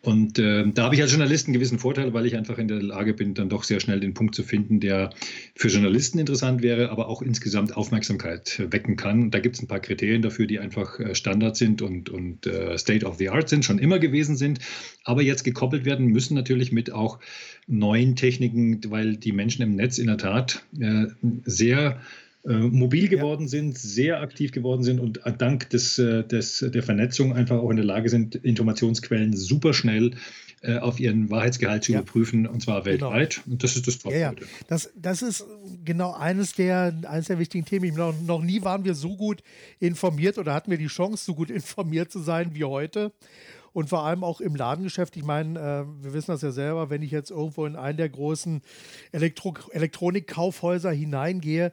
[0.02, 2.82] Und äh, da habe ich als Journalist einen gewissen Vorteil, weil ich einfach in der
[2.82, 5.12] Lage bin, dann doch sehr schnell den Punkt zu finden, der
[5.56, 9.30] für Journalisten interessant wäre, aber auch insgesamt Aufmerksamkeit wecken kann.
[9.30, 12.78] Da gibt es ein paar Kriterien dafür, die einfach äh, Standard sind und, und uh,
[12.78, 14.60] State of the Art sind, schon immer gewesen sind,
[15.04, 17.20] aber jetzt gekoppelt werden müssen natürlich mit auch
[17.68, 21.08] neuen Techniken, weil die Menschen im Netz in der Tat äh,
[21.46, 22.02] sehr
[22.48, 23.50] äh, mobil geworden ja.
[23.50, 27.78] sind, sehr aktiv geworden sind und dank des, äh, des, der Vernetzung einfach auch in
[27.78, 30.12] der Lage sind, Informationsquellen super schnell
[30.64, 32.00] äh, auf ihren Wahrheitsgehalt zu ja.
[32.00, 33.12] überprüfen, und zwar genau.
[33.14, 33.42] weltweit.
[33.44, 33.54] Genau.
[33.54, 34.16] Und das ist das Tolle.
[34.16, 34.34] Ja, ja.
[34.68, 35.46] Das, das ist
[35.84, 37.96] genau eines der, eines der wichtigen Themen.
[37.96, 39.42] Noch, noch nie waren wir so gut
[39.80, 43.12] informiert oder hatten wir die Chance, so gut informiert zu sein wie heute.
[43.74, 45.16] Und vor allem auch im Ladengeschäft.
[45.16, 48.10] Ich meine, äh, wir wissen das ja selber, wenn ich jetzt irgendwo in einen der
[48.10, 48.62] großen
[49.12, 51.72] Elektro Elektronikkaufhäuser hineingehe,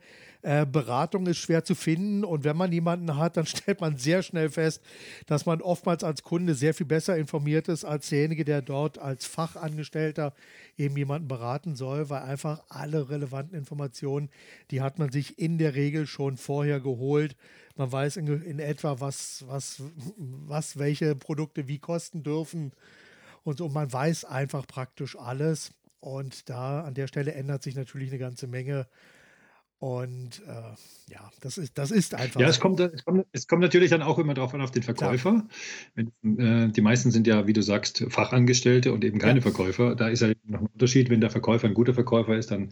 [0.49, 4.23] äh, Beratung ist schwer zu finden und wenn man jemanden hat, dann stellt man sehr
[4.23, 4.81] schnell fest,
[5.27, 9.27] dass man oftmals als Kunde sehr viel besser informiert ist als derjenige, der dort als
[9.27, 10.33] Fachangestellter
[10.79, 14.31] eben jemanden beraten soll, weil einfach alle relevanten Informationen,
[14.71, 17.37] die hat man sich in der Regel schon vorher geholt.
[17.77, 19.83] Man weiß in, in etwa, was, was,
[20.17, 22.73] was welche Produkte wie kosten dürfen
[23.45, 23.69] und so.
[23.69, 25.73] Man weiß einfach praktisch alles.
[26.01, 28.87] Und da an der Stelle ändert sich natürlich eine ganze Menge
[29.81, 32.41] und äh, ja, das ist, das ist einfach.
[32.41, 34.83] Ja, es kommt, es, kommt, es kommt natürlich dann auch immer darauf an, auf den
[34.83, 35.47] Verkäufer.
[35.95, 39.43] Wenn, äh, die meisten sind ja, wie du sagst, Fachangestellte und eben keine ja.
[39.43, 39.95] Verkäufer.
[39.95, 41.11] Da ist ja noch ein Unterschied.
[41.11, 42.71] Wenn der Verkäufer ein guter Verkäufer ist, dann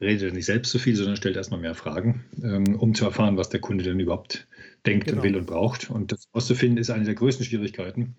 [0.00, 3.36] redet er nicht selbst so viel, sondern stellt erstmal mehr Fragen, ähm, um zu erfahren,
[3.36, 4.48] was der Kunde denn überhaupt
[4.86, 5.18] denkt genau.
[5.18, 5.90] und will und braucht.
[5.90, 8.16] Und das auszufinden ist eine der größten Schwierigkeiten.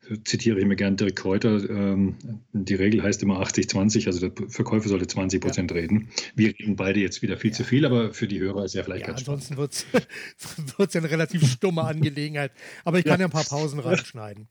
[0.00, 1.68] So zitiere ich mir gerne Dirk Kräuter.
[1.68, 2.16] Ähm,
[2.52, 5.78] die Regel heißt immer 80-20, also der Verkäufer sollte 20 Prozent ja.
[5.78, 6.08] reden.
[6.34, 7.56] Wir reden beide jetzt wieder viel ja.
[7.56, 11.10] zu viel, aber für die Hörer ist ja vielleicht ja, ganz Ansonsten wird es eine
[11.10, 12.52] relativ stumme Angelegenheit.
[12.84, 14.48] Aber ich kann ja, ein paar Pausen reinschneiden.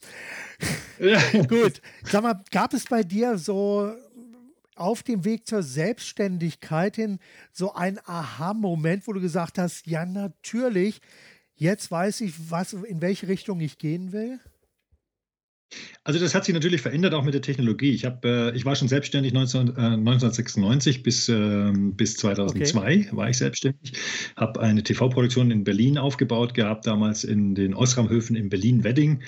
[1.48, 1.82] Gut.
[2.04, 3.94] Sag mal, gab es bei dir so
[4.76, 7.20] auf dem Weg zur Selbstständigkeit hin
[7.52, 11.00] so ein Aha-Moment, wo du gesagt hast, ja, natürlich,
[11.56, 14.40] jetzt weiß ich, was, in welche Richtung ich gehen will?
[16.06, 17.92] Also das hat sich natürlich verändert, auch mit der Technologie.
[17.92, 23.08] Ich, hab, äh, ich war schon selbstständig 19, äh, 1996 bis, äh, bis 2002 okay.
[23.12, 23.94] war ich selbstständig,
[24.36, 29.22] habe eine TV-Produktion in Berlin aufgebaut gehabt, damals in den Osramhöfen in Berlin-Wedding.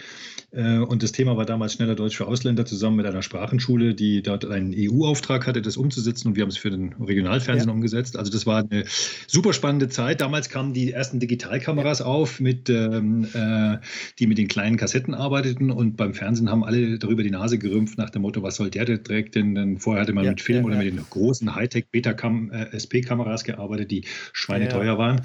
[0.55, 4.21] Äh, und das Thema war damals schneller Deutsch für Ausländer zusammen mit einer Sprachenschule, die
[4.21, 6.29] dort einen EU-Auftrag hatte, das umzusetzen.
[6.29, 7.73] Und wir haben es für den Regionalfernsehen ja.
[7.73, 8.17] umgesetzt.
[8.17, 8.85] Also das war eine
[9.27, 10.21] super spannende Zeit.
[10.21, 12.05] Damals kamen die ersten Digitalkameras ja.
[12.05, 13.77] auf, mit, ähm, äh,
[14.19, 15.71] die mit den kleinen Kassetten arbeiteten.
[15.71, 18.85] Und beim Fernsehen haben alle darüber die Nase gerümpft nach dem Motto, was soll der,
[18.85, 19.55] der trägt denn?
[19.55, 23.91] denn vorher hatte man ja, mit Film ja, oder mit den großen Hightech-Beta-SP-Kameras äh, gearbeitet,
[23.91, 25.21] die schweineteuer waren.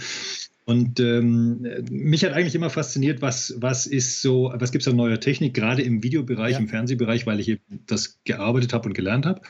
[0.65, 4.95] Und ähm, mich hat eigentlich immer fasziniert, was, was ist so, was gibt es an
[4.95, 6.59] neuer Technik, gerade im Videobereich, ja.
[6.59, 9.41] im Fernsehbereich, weil ich eben das gearbeitet habe und gelernt habe.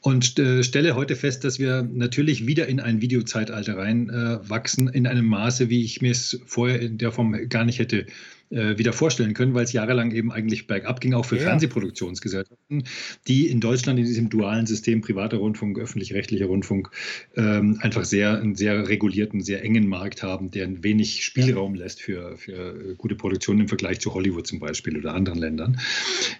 [0.00, 5.06] Und äh, stelle heute fest, dass wir natürlich wieder in ein Videozeitalter reinwachsen, äh, in
[5.06, 8.06] einem Maße, wie ich mir es vorher in der Form gar nicht hätte
[8.50, 11.42] äh, wieder vorstellen können, weil es jahrelang eben eigentlich bergab ging, auch für ja.
[11.42, 12.84] Fernsehproduktionsgesellschaften,
[13.26, 16.90] die in Deutschland in diesem dualen System privater Rundfunk, öffentlich-rechtlicher Rundfunk
[17.36, 22.36] ähm, einfach sehr, einen sehr regulierten, sehr engen Markt haben, der wenig Spielraum lässt für,
[22.36, 25.80] für gute Produktionen im Vergleich zu Hollywood zum Beispiel oder anderen Ländern.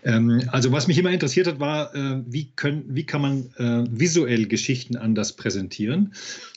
[0.04, 3.88] Ähm, also was mich immer interessiert hat, war, äh, wie, können, wie kann man äh,
[3.90, 6.14] visuell Geschichten anders präsentieren?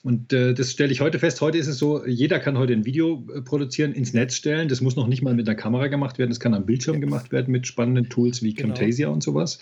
[0.07, 1.41] Und äh, das stelle ich heute fest.
[1.41, 4.69] Heute ist es so, jeder kann heute ein Video äh, produzieren, ins Netz stellen.
[4.69, 6.29] Das muss noch nicht mal mit einer Kamera gemacht werden.
[6.29, 8.73] Das kann am Bildschirm gemacht werden mit spannenden Tools wie genau.
[8.73, 9.59] Camtasia und sowas.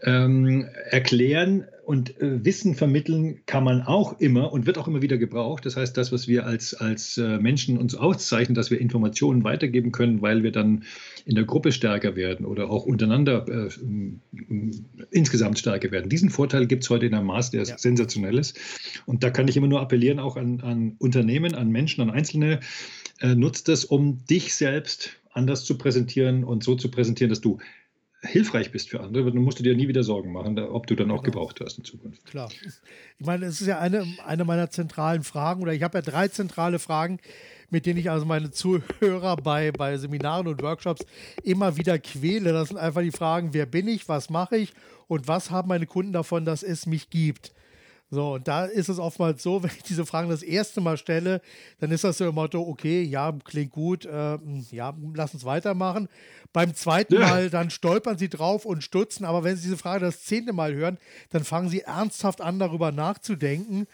[0.00, 5.18] Ähm, erklären und äh, Wissen vermitteln kann man auch immer und wird auch immer wieder
[5.18, 5.66] gebraucht.
[5.66, 9.92] Das heißt, das, was wir als, als äh, Menschen uns auszeichnen, dass wir Informationen weitergeben
[9.92, 10.84] können, weil wir dann
[11.26, 13.68] in der Gruppe stärker werden oder auch untereinander äh,
[15.10, 16.08] insgesamt stärker werden.
[16.08, 17.78] Diesen Vorteil gibt es heute in einem Maß, der ja.
[17.78, 18.58] sensationell ist.
[19.06, 22.60] Und da kann ich immer nur appellieren, auch an, an Unternehmen, an Menschen, an Einzelne,
[23.20, 27.58] äh, nutzt das, um dich selbst anders zu präsentieren und so zu präsentieren, dass du
[28.24, 31.10] hilfreich bist für andere, dann musst du dir nie wieder Sorgen machen, ob du dann
[31.10, 31.32] auch genau.
[31.36, 32.24] gebraucht wirst in Zukunft.
[32.24, 32.48] Klar.
[33.18, 36.28] Ich meine, es ist ja eine, eine meiner zentralen Fragen, oder ich habe ja drei
[36.28, 37.18] zentrale Fragen,
[37.70, 41.04] mit denen ich also meine Zuhörer bei, bei Seminaren und Workshops
[41.42, 42.52] immer wieder quäle.
[42.52, 44.72] Das sind einfach die Fragen, wer bin ich, was mache ich
[45.08, 47.52] und was haben meine Kunden davon, dass es mich gibt.
[48.14, 51.40] So, und da ist es oftmals so, wenn ich diese Fragen das erste Mal stelle,
[51.80, 54.38] dann ist das so im Motto, okay, ja, klingt gut, äh,
[54.70, 56.08] ja, lass uns weitermachen.
[56.52, 57.20] Beim zweiten ja.
[57.20, 60.74] Mal, dann stolpern sie drauf und stutzen, aber wenn sie diese Frage das zehnte Mal
[60.74, 60.98] hören,
[61.30, 63.86] dann fangen sie ernsthaft an, darüber nachzudenken.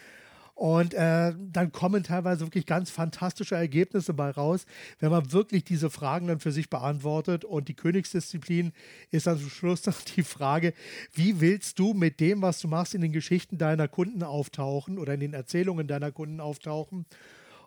[0.60, 4.66] Und äh, dann kommen teilweise wirklich ganz fantastische Ergebnisse bei raus,
[4.98, 7.46] wenn man wirklich diese Fragen dann für sich beantwortet.
[7.46, 8.72] Und die Königsdisziplin
[9.10, 10.74] ist dann zum Schluss noch die Frage,
[11.14, 15.14] wie willst du mit dem, was du machst, in den Geschichten deiner Kunden auftauchen oder
[15.14, 17.06] in den Erzählungen deiner Kunden auftauchen?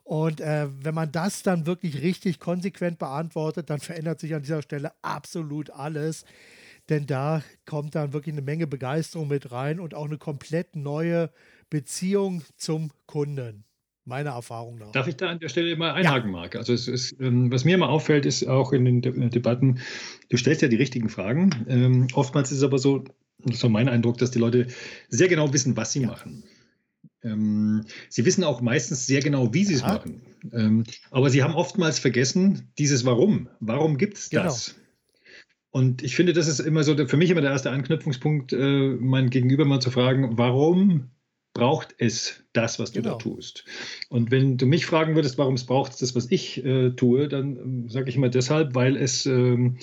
[0.04, 4.62] Und äh, wenn man das dann wirklich richtig konsequent beantwortet, dann verändert sich an dieser
[4.62, 6.26] Stelle absolut alles.
[6.90, 11.32] Denn da kommt dann wirklich eine Menge Begeisterung mit rein und auch eine komplett neue
[11.74, 13.64] Beziehung zum Kunden.
[14.06, 14.92] Meine Erfahrung nach.
[14.92, 16.38] Darf ich da an der Stelle mal einhaken, ja.
[16.38, 16.56] Marc?
[16.56, 19.80] Also es ist, ähm, was mir immer auffällt, ist auch in den De Debatten,
[20.30, 21.66] du stellst ja die richtigen Fragen.
[21.68, 23.04] Ähm, oftmals ist es aber so,
[23.40, 24.68] das ist mein Eindruck, dass die Leute
[25.10, 26.10] sehr genau wissen, was sie ja.
[26.10, 26.44] machen.
[27.24, 29.88] Ähm, sie wissen auch meistens sehr genau, wie sie es ja.
[29.88, 30.22] machen.
[30.52, 33.50] Ähm, aber sie haben oftmals vergessen, dieses Warum.
[33.62, 34.44] Warum gibt es genau.
[34.44, 34.76] das?
[35.72, 39.32] Und ich finde, das ist immer so für mich immer der erste Anknüpfungspunkt, äh, mein
[39.32, 41.10] Gegenüber mal zu fragen, warum
[41.54, 43.14] braucht es das, was du genau.
[43.14, 43.66] da tust?
[44.10, 47.86] Und wenn du mich fragen würdest, warum es braucht das, was ich äh, tue, dann
[47.86, 49.78] äh, sage ich immer deshalb, weil es ähm,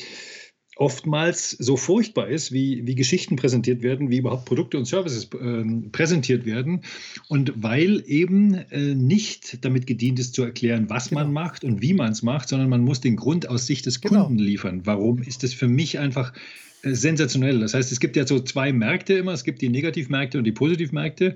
[0.80, 5.88] oftmals so furchtbar ist, wie, wie Geschichten präsentiert werden, wie überhaupt Produkte und Services äh,
[5.92, 6.80] präsentiert werden.
[7.28, 11.20] Und weil eben äh, nicht damit gedient ist zu erklären, was genau.
[11.22, 14.00] man macht und wie man es macht, sondern man muss den Grund aus Sicht des
[14.00, 14.24] genau.
[14.24, 14.86] Kunden liefern.
[14.86, 16.32] Warum ist es für mich einfach
[16.82, 17.60] sensationell.
[17.60, 19.32] Das heißt, es gibt ja so zwei Märkte immer.
[19.32, 21.34] Es gibt die Negativmärkte und die Positivmärkte.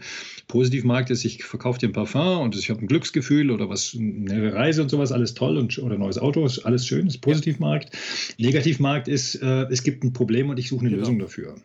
[0.48, 4.52] Positivmarkt ist, ich verkaufe dir ein Parfum und ich habe ein Glücksgefühl oder was, eine
[4.52, 7.90] Reise und sowas, alles toll und oder neues Auto, ist alles schön, das ist Positivmarkt.
[8.38, 11.00] Negativmarkt ist, äh, es gibt ein Problem und ich suche eine genau.
[11.00, 11.56] Lösung dafür.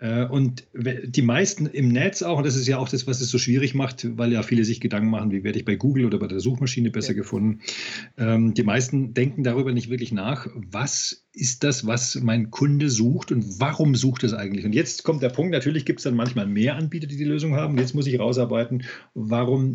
[0.00, 3.30] Äh, und die meisten im Netz auch, und das ist ja auch das, was es
[3.30, 6.18] so schwierig macht, weil ja viele sich Gedanken machen, wie werde ich bei Google oder
[6.18, 7.18] bei der Suchmaschine besser ja.
[7.18, 7.60] gefunden.
[8.16, 13.30] Ähm, die meisten denken darüber nicht wirklich nach, was ist das, was mein Kunde sucht
[13.30, 14.64] und warum sucht es eigentlich?
[14.64, 17.54] Und jetzt kommt der Punkt, natürlich gibt es dann manchmal mehr Anbieter, die die Lösung
[17.54, 17.76] haben.
[17.76, 18.84] Jetzt muss ich rausarbeiten,
[19.14, 19.74] warum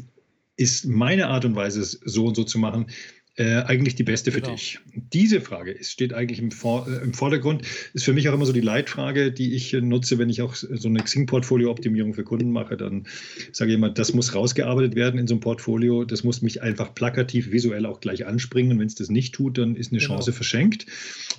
[0.57, 2.87] ist meine Art und Weise, es so und so zu machen,
[3.37, 4.53] äh, eigentlich die beste für genau.
[4.53, 4.79] dich?
[5.11, 7.63] Diese Frage ist, steht eigentlich im, Vor äh, im, Vordergrund.
[7.93, 10.55] Ist für mich auch immer so die Leitfrage, die ich äh, nutze, wenn ich auch
[10.55, 12.77] so eine Xing-Portfolio-Optimierung für Kunden mache.
[12.77, 13.07] Dann
[13.51, 16.05] sage ich immer, das muss rausgearbeitet werden in so einem Portfolio.
[16.05, 18.71] Das muss mich einfach plakativ, visuell auch gleich anspringen.
[18.73, 20.13] Und wenn es das nicht tut, dann ist eine genau.
[20.13, 20.85] Chance verschenkt.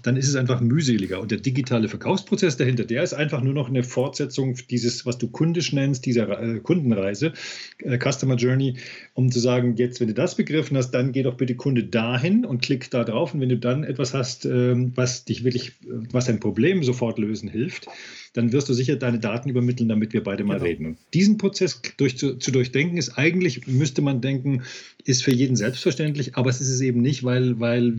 [0.03, 1.21] Dann ist es einfach mühseliger.
[1.21, 5.29] Und der digitale Verkaufsprozess dahinter, der ist einfach nur noch eine Fortsetzung dieses, was du
[5.29, 7.33] kundisch nennst, dieser äh, Kundenreise,
[8.03, 8.77] Customer Journey,
[9.15, 12.45] um zu sagen, jetzt, wenn du das begriffen hast, dann geh doch bitte Kunde dahin
[12.45, 13.35] und klick da drauf.
[13.35, 15.73] Und wenn du dann etwas hast, ähm, was dich wirklich,
[16.11, 17.87] was ein Problem sofort lösen hilft,
[18.37, 20.67] dann wirst du sicher deine Daten übermitteln, damit wir beide mal genau.
[20.67, 20.87] reden.
[20.87, 24.63] Und diesen Prozess durch, zu, zu, durchdenken ist eigentlich, müsste man denken,
[25.05, 27.95] ist für jeden selbstverständlich, aber es ist es eben nicht, weil, weil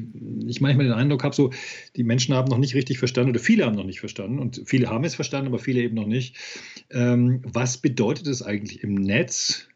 [0.46, 1.52] ich manchmal den Eindruck habe, so,
[1.96, 4.90] die Menschen haben noch nicht richtig verstanden oder viele haben noch nicht verstanden und viele
[4.90, 6.36] haben es verstanden, aber viele eben noch nicht.
[6.92, 9.68] Ähm, was bedeutet es eigentlich im Netz?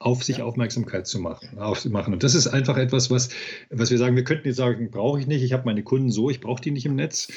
[0.00, 0.44] Auf sich ja.
[0.44, 2.14] Aufmerksamkeit zu machen, aufzumachen.
[2.14, 3.28] Und das ist einfach etwas, was,
[3.68, 6.30] was wir sagen, wir könnten jetzt sagen, brauche ich nicht, ich habe meine Kunden so,
[6.30, 7.28] ich brauche die nicht im Netz.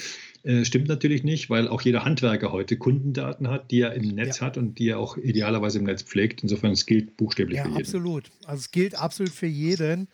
[0.43, 4.39] Äh, stimmt natürlich nicht, weil auch jeder Handwerker heute Kundendaten hat, die er im Netz
[4.39, 4.45] ja.
[4.45, 6.41] hat und die er auch idealerweise im Netz pflegt.
[6.41, 7.81] Insofern, es gilt buchstäblich ja, für jeden.
[7.81, 8.31] Absolut.
[8.45, 10.07] Also es gilt absolut für jeden.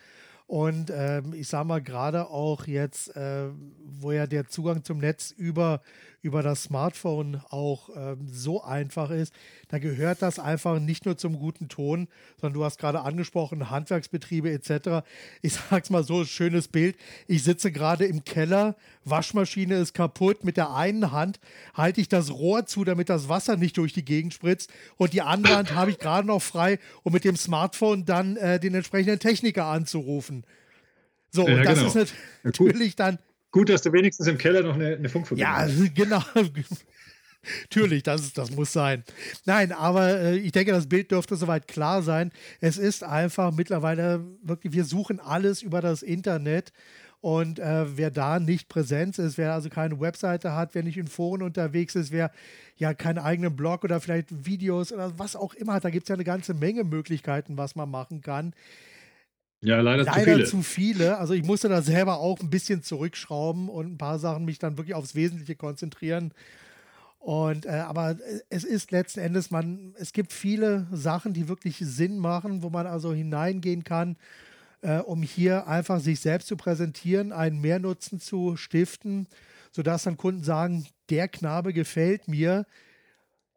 [0.48, 3.44] Und ähm, ich sage mal, gerade auch jetzt, äh,
[3.84, 5.82] wo ja der Zugang zum Netz über
[6.22, 9.32] über das Smartphone auch ähm, so einfach ist,
[9.68, 12.08] da gehört das einfach nicht nur zum guten Ton,
[12.40, 15.06] sondern du hast gerade angesprochen, Handwerksbetriebe etc.
[15.40, 16.96] Ich sag's mal so, schönes Bild.
[17.26, 20.44] Ich sitze gerade im Keller, Waschmaschine ist kaputt.
[20.44, 21.40] Mit der einen Hand
[21.74, 24.70] halte ich das Rohr zu, damit das Wasser nicht durch die Gegend spritzt.
[24.96, 28.60] Und die andere Hand habe ich gerade noch frei, um mit dem Smartphone dann äh,
[28.60, 30.44] den entsprechenden Techniker anzurufen.
[31.32, 31.92] So, ja, und das genau.
[31.92, 33.18] ist natürlich dann
[33.50, 35.78] Gut, dass du wenigstens im Keller noch eine, eine Funkverbindung hast.
[35.78, 36.22] Ja, genau.
[37.62, 39.02] Natürlich, das, ist, das muss sein.
[39.46, 42.32] Nein, aber äh, ich denke, das Bild dürfte soweit klar sein.
[42.60, 46.72] Es ist einfach mittlerweile wirklich, wir suchen alles über das Internet.
[47.22, 51.06] Und äh, wer da nicht präsent ist, wer also keine Webseite hat, wer nicht in
[51.06, 52.30] Foren unterwegs ist, wer
[52.76, 56.08] ja keinen eigenen Blog oder vielleicht Videos oder was auch immer hat, da gibt es
[56.08, 58.54] ja eine ganze Menge Möglichkeiten, was man machen kann.
[59.62, 60.44] Ja, leider, leider zu, viele.
[60.46, 61.18] zu viele.
[61.18, 64.78] Also ich musste da selber auch ein bisschen zurückschrauben und ein paar Sachen mich dann
[64.78, 66.32] wirklich aufs Wesentliche konzentrieren.
[67.18, 68.16] Und äh, aber
[68.48, 72.86] es ist letzten Endes, man, es gibt viele Sachen, die wirklich Sinn machen, wo man
[72.86, 74.16] also hineingehen kann,
[74.80, 79.26] äh, um hier einfach sich selbst zu präsentieren, einen Mehrnutzen zu stiften,
[79.70, 82.64] sodass dann Kunden sagen, der Knabe gefällt mir,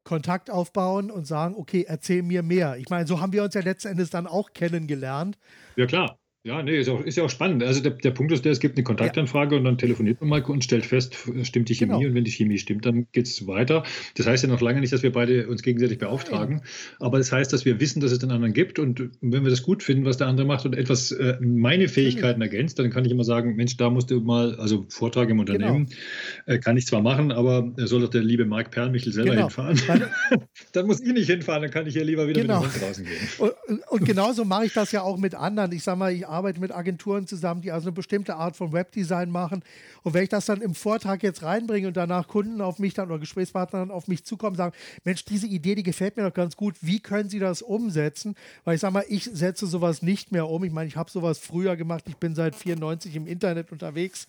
[0.03, 2.77] Kontakt aufbauen und sagen, okay, erzähl mir mehr.
[2.77, 5.37] Ich meine, so haben wir uns ja letzten Endes dann auch kennengelernt.
[5.75, 6.19] Ja, klar.
[6.45, 7.63] Ja, nee, ist, auch, ist ja auch spannend.
[7.63, 9.59] Also der, der Punkt ist der, es gibt eine Kontaktanfrage ja.
[9.59, 12.09] und dann telefoniert man mal und stellt fest, stimmt die Chemie genau.
[12.09, 13.83] und wenn die Chemie stimmt, dann geht es weiter.
[14.15, 16.65] Das heißt ja noch lange nicht, dass wir beide uns gegenseitig beauftragen, Nein.
[16.99, 19.63] aber das heißt, dass wir wissen, dass es den anderen gibt und wenn wir das
[19.63, 22.43] gut finden, was der andere macht und etwas äh, meine Fähigkeiten mhm.
[22.43, 25.85] ergänzt, dann kann ich immer sagen, Mensch, da musst du mal, also Vortrag im Unternehmen
[25.85, 25.97] genau.
[26.45, 29.43] äh, kann ich zwar machen, aber soll doch der liebe Marc Perlmichel selber genau.
[29.43, 29.79] hinfahren.
[30.73, 32.59] dann muss ich nicht hinfahren, dann kann ich ja lieber wieder genau.
[32.59, 33.53] mit dem Hund draußen gehen.
[33.69, 35.71] Und, und genauso mache ich das ja auch mit anderen.
[35.71, 39.29] Ich sage mal, ich arbeite mit Agenturen zusammen, die also eine bestimmte Art von Webdesign
[39.29, 39.63] machen.
[40.01, 43.09] Und wenn ich das dann im Vortrag jetzt reinbringe und danach Kunden auf mich dann
[43.09, 46.57] oder Gesprächspartner dann auf mich zukommen sagen, Mensch, diese Idee, die gefällt mir doch ganz
[46.57, 48.35] gut, wie können Sie das umsetzen?
[48.65, 50.63] Weil ich sage mal, ich setze sowas nicht mehr um.
[50.63, 54.27] Ich meine, ich habe sowas früher gemacht, ich bin seit 94 im Internet unterwegs.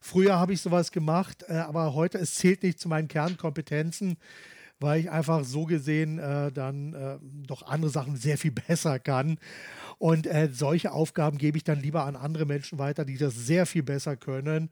[0.00, 4.18] Früher habe ich sowas gemacht, äh, aber heute, es zählt nicht zu meinen Kernkompetenzen
[4.84, 9.38] weil ich einfach so gesehen äh, dann äh, doch andere Sachen sehr viel besser kann.
[9.98, 13.66] Und äh, solche Aufgaben gebe ich dann lieber an andere Menschen weiter, die das sehr
[13.66, 14.70] viel besser können.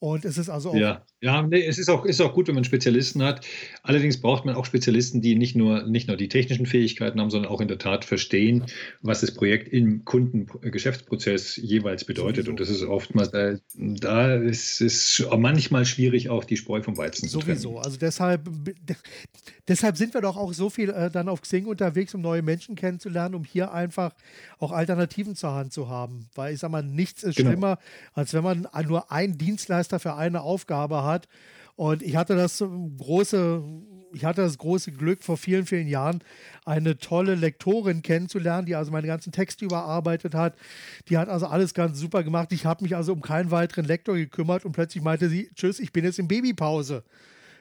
[0.00, 0.74] Und es ist also auch.
[0.74, 3.46] Ja, ja nee, es ist auch, ist auch gut, wenn man Spezialisten hat.
[3.82, 7.52] Allerdings braucht man auch Spezialisten, die nicht nur, nicht nur die technischen Fähigkeiten haben, sondern
[7.52, 8.64] auch in der Tat verstehen,
[9.02, 12.46] was das Projekt im Kundengeschäftsprozess jeweils bedeutet.
[12.46, 12.50] Sowieso.
[12.50, 17.28] Und das ist oftmals, äh, da ist es manchmal schwierig, auch die Spreu vom Weizen
[17.28, 17.58] zu trennen.
[17.58, 17.78] Sowieso.
[17.78, 18.48] Also deshalb,
[19.68, 22.74] deshalb sind wir doch auch so viel äh, dann auf Xing unterwegs, um neue Menschen
[22.74, 24.14] kennenzulernen, um hier einfach
[24.60, 26.28] auch Alternativen zur Hand zu haben.
[26.34, 27.50] Weil ich sage mal, nichts ist genau.
[27.50, 27.78] schlimmer,
[28.12, 31.26] als wenn man nur einen Dienstleister für eine Aufgabe hat.
[31.76, 32.62] Und ich hatte das
[32.98, 33.62] große,
[34.12, 36.22] ich hatte das große Glück, vor vielen, vielen Jahren
[36.66, 40.56] eine tolle Lektorin kennenzulernen, die also meine ganzen Texte überarbeitet hat.
[41.08, 42.52] Die hat also alles ganz super gemacht.
[42.52, 45.92] Ich habe mich also um keinen weiteren Lektor gekümmert und plötzlich meinte sie, tschüss, ich
[45.92, 47.02] bin jetzt in Babypause.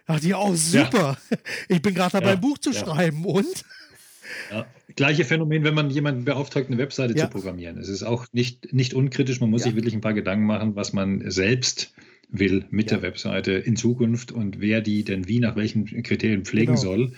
[0.05, 1.17] Da dachte ich, oh, super.
[1.29, 1.37] Ja.
[1.69, 2.33] Ich bin gerade dabei, ja.
[2.33, 2.79] ein Buch zu ja.
[2.79, 3.63] schreiben und
[4.51, 7.25] ja, gleiche Phänomen, wenn man jemanden beauftragt, eine Webseite ja.
[7.25, 7.77] zu programmieren.
[7.77, 9.67] Es ist auch nicht, nicht unkritisch, man muss ja.
[9.67, 11.93] sich wirklich ein paar Gedanken machen, was man selbst
[12.29, 16.75] will mit der Webseite in Zukunft und wer die denn wie nach welchen Kriterien pflegen
[16.75, 16.81] genau.
[16.81, 17.11] soll.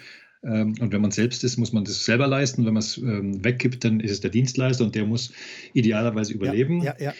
[0.43, 2.65] Ähm, und wenn man selbst ist, muss man das selber leisten.
[2.65, 5.33] Wenn man es ähm, weggibt, dann ist es der Dienstleister und der muss
[5.73, 6.81] idealerweise überleben.
[6.81, 7.13] Ja, ja, ja.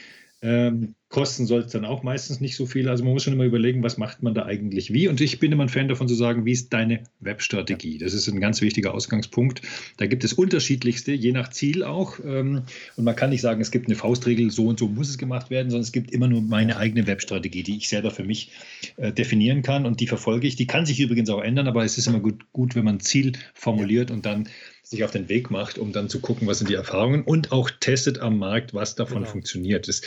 [0.44, 2.90] Ähm, kosten soll es dann auch meistens nicht so viel.
[2.90, 5.08] Also man muss schon immer überlegen, was macht man da eigentlich wie.
[5.08, 8.00] Und ich bin immer ein Fan davon zu sagen, wie ist deine Webstrategie?
[8.00, 9.62] Das ist ein ganz wichtiger Ausgangspunkt.
[9.98, 12.18] Da gibt es unterschiedlichste, je nach Ziel auch.
[12.26, 12.64] Ähm,
[12.96, 15.52] und man kann nicht sagen, es gibt eine Faustregel, so und so muss es gemacht
[15.52, 18.52] werden, sondern es gibt immer nur meine eigene Webstrategie, die ich selber für mich
[18.98, 20.56] äh, definieren kann und die verfolge ich.
[20.56, 23.00] Die kann sich übrigens auch ändern, aber es ist immer gut, gut wenn man ein
[23.02, 24.48] Ziel formuliert und dann
[24.92, 27.72] sich auf den Weg macht, um dann zu gucken, was sind die Erfahrungen und auch
[27.80, 29.30] testet am Markt, was davon genau.
[29.30, 29.88] funktioniert.
[29.88, 30.02] Es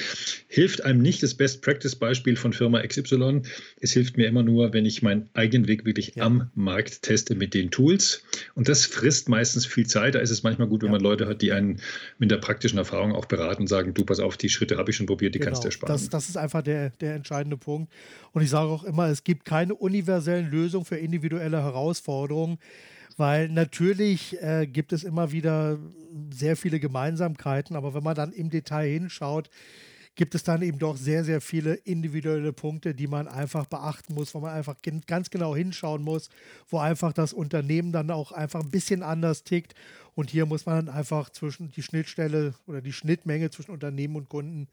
[0.46, 3.40] hilft einem nicht das Best-Practice-Beispiel von Firma XY.
[3.80, 6.24] Es hilft mir immer nur, wenn ich meinen eigenen Weg wirklich ja.
[6.24, 8.24] am Markt teste mit den Tools.
[8.54, 10.16] Und das frisst meistens viel Zeit.
[10.16, 10.92] Da ist es manchmal gut, wenn ja.
[10.92, 11.80] man Leute hat, die einen
[12.18, 14.96] mit der praktischen Erfahrung auch beraten und sagen, du pass auf, die Schritte habe ich
[14.96, 15.52] schon probiert, die genau.
[15.52, 15.94] kannst du ersparen.
[15.94, 17.90] Das, das ist einfach der, der entscheidende Punkt.
[18.32, 22.58] Und ich sage auch immer, es gibt keine universellen Lösungen für individuelle Herausforderungen.
[23.16, 25.78] Weil natürlich äh, gibt es immer wieder
[26.32, 29.50] sehr viele Gemeinsamkeiten, aber wenn man dann im Detail hinschaut,
[30.16, 34.34] gibt es dann eben doch sehr, sehr viele individuelle Punkte, die man einfach beachten muss,
[34.34, 36.28] wo man einfach ganz genau hinschauen muss,
[36.68, 39.74] wo einfach das Unternehmen dann auch einfach ein bisschen anders tickt.
[40.14, 44.28] Und hier muss man dann einfach zwischen die Schnittstelle oder die Schnittmenge zwischen Unternehmen und
[44.28, 44.68] Kunden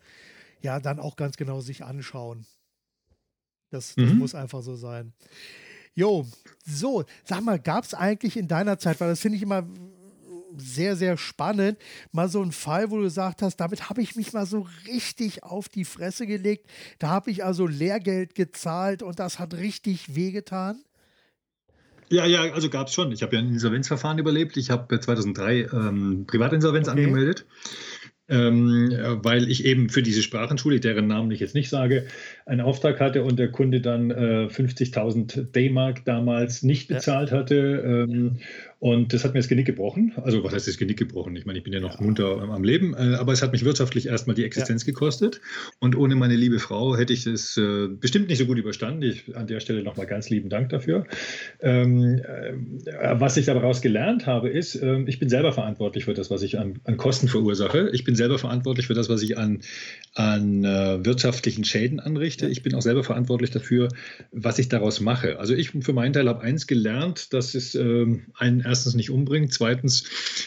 [0.61, 2.45] ja dann auch ganz genau sich anschauen.
[3.71, 4.19] Das, das mhm.
[4.19, 5.13] muss einfach so sein.
[5.93, 6.25] Jo,
[6.65, 9.67] so, sag mal, gab es eigentlich in deiner Zeit, weil das finde ich immer
[10.57, 11.77] sehr, sehr spannend,
[12.11, 15.43] mal so einen Fall, wo du gesagt hast, damit habe ich mich mal so richtig
[15.43, 16.67] auf die Fresse gelegt.
[16.99, 20.83] Da habe ich also Lehrgeld gezahlt und das hat richtig wehgetan?
[22.09, 23.13] Ja, ja, also gab es schon.
[23.13, 24.57] Ich habe ja ein Insolvenzverfahren überlebt.
[24.57, 26.99] Ich habe 2003 ähm, Privatinsolvenz okay.
[26.99, 27.45] angemeldet
[28.31, 32.07] ähm, weil ich eben für diese Sprachenschule, deren Namen ich jetzt nicht sage,
[32.45, 38.07] einen Auftrag hatte und der Kunde dann äh, 50.000 D-Mark damals nicht bezahlt hatte.
[38.07, 38.37] Ähm,
[38.81, 40.13] und das hat mir das Genick gebrochen.
[40.23, 41.35] Also, was heißt das Genick gebrochen?
[41.35, 42.03] Ich meine, ich bin ja noch ja.
[42.03, 44.87] munter am Leben, äh, aber es hat mich wirtschaftlich erstmal die Existenz ja.
[44.87, 45.39] gekostet.
[45.77, 49.03] Und ohne meine liebe Frau hätte ich es äh, bestimmt nicht so gut überstanden.
[49.03, 51.05] Ich, an der Stelle nochmal ganz lieben Dank dafür.
[51.59, 52.53] Ähm, äh,
[53.19, 56.57] was ich daraus gelernt habe, ist, äh, ich bin selber verantwortlich für das, was ich
[56.57, 57.91] an, an, Kosten verursache.
[57.93, 59.59] Ich bin selber verantwortlich für das, was ich an,
[60.15, 62.47] an wirtschaftlichen Schäden anrichte.
[62.47, 63.89] Ich bin auch selber verantwortlich dafür,
[64.31, 65.37] was ich daraus mache.
[65.37, 69.53] Also, ich für meinen Teil habe eins gelernt, dass es ähm, ein erstens nicht umbringt.
[69.53, 70.05] Zweitens,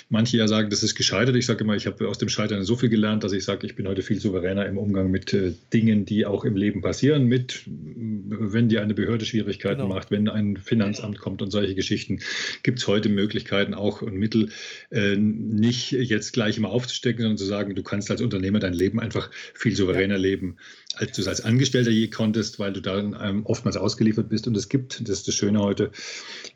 [0.09, 1.37] manche ja sagen, das ist gescheitert.
[1.37, 3.77] Ich sage immer, ich habe aus dem Scheitern so viel gelernt, dass ich sage, ich
[3.77, 7.63] bin heute viel souveräner im Umgang mit äh, Dingen, die auch im Leben passieren, mit,
[7.67, 9.95] wenn dir eine Behörde Schwierigkeiten genau.
[9.95, 12.21] macht, wenn ein Finanzamt kommt und solche Geschichten,
[12.63, 14.51] gibt es heute Möglichkeiten auch und Mittel,
[14.91, 19.01] äh, nicht jetzt gleich immer aufzustecken, sondern zu sagen, du kannst als Unternehmer dein Leben
[19.01, 20.21] einfach viel souveräner ja.
[20.21, 20.57] leben,
[20.97, 24.47] als du es als Angestellter je konntest, weil du dann ähm, oftmals ausgeliefert bist.
[24.47, 25.91] Und es gibt, das ist das Schöne heute,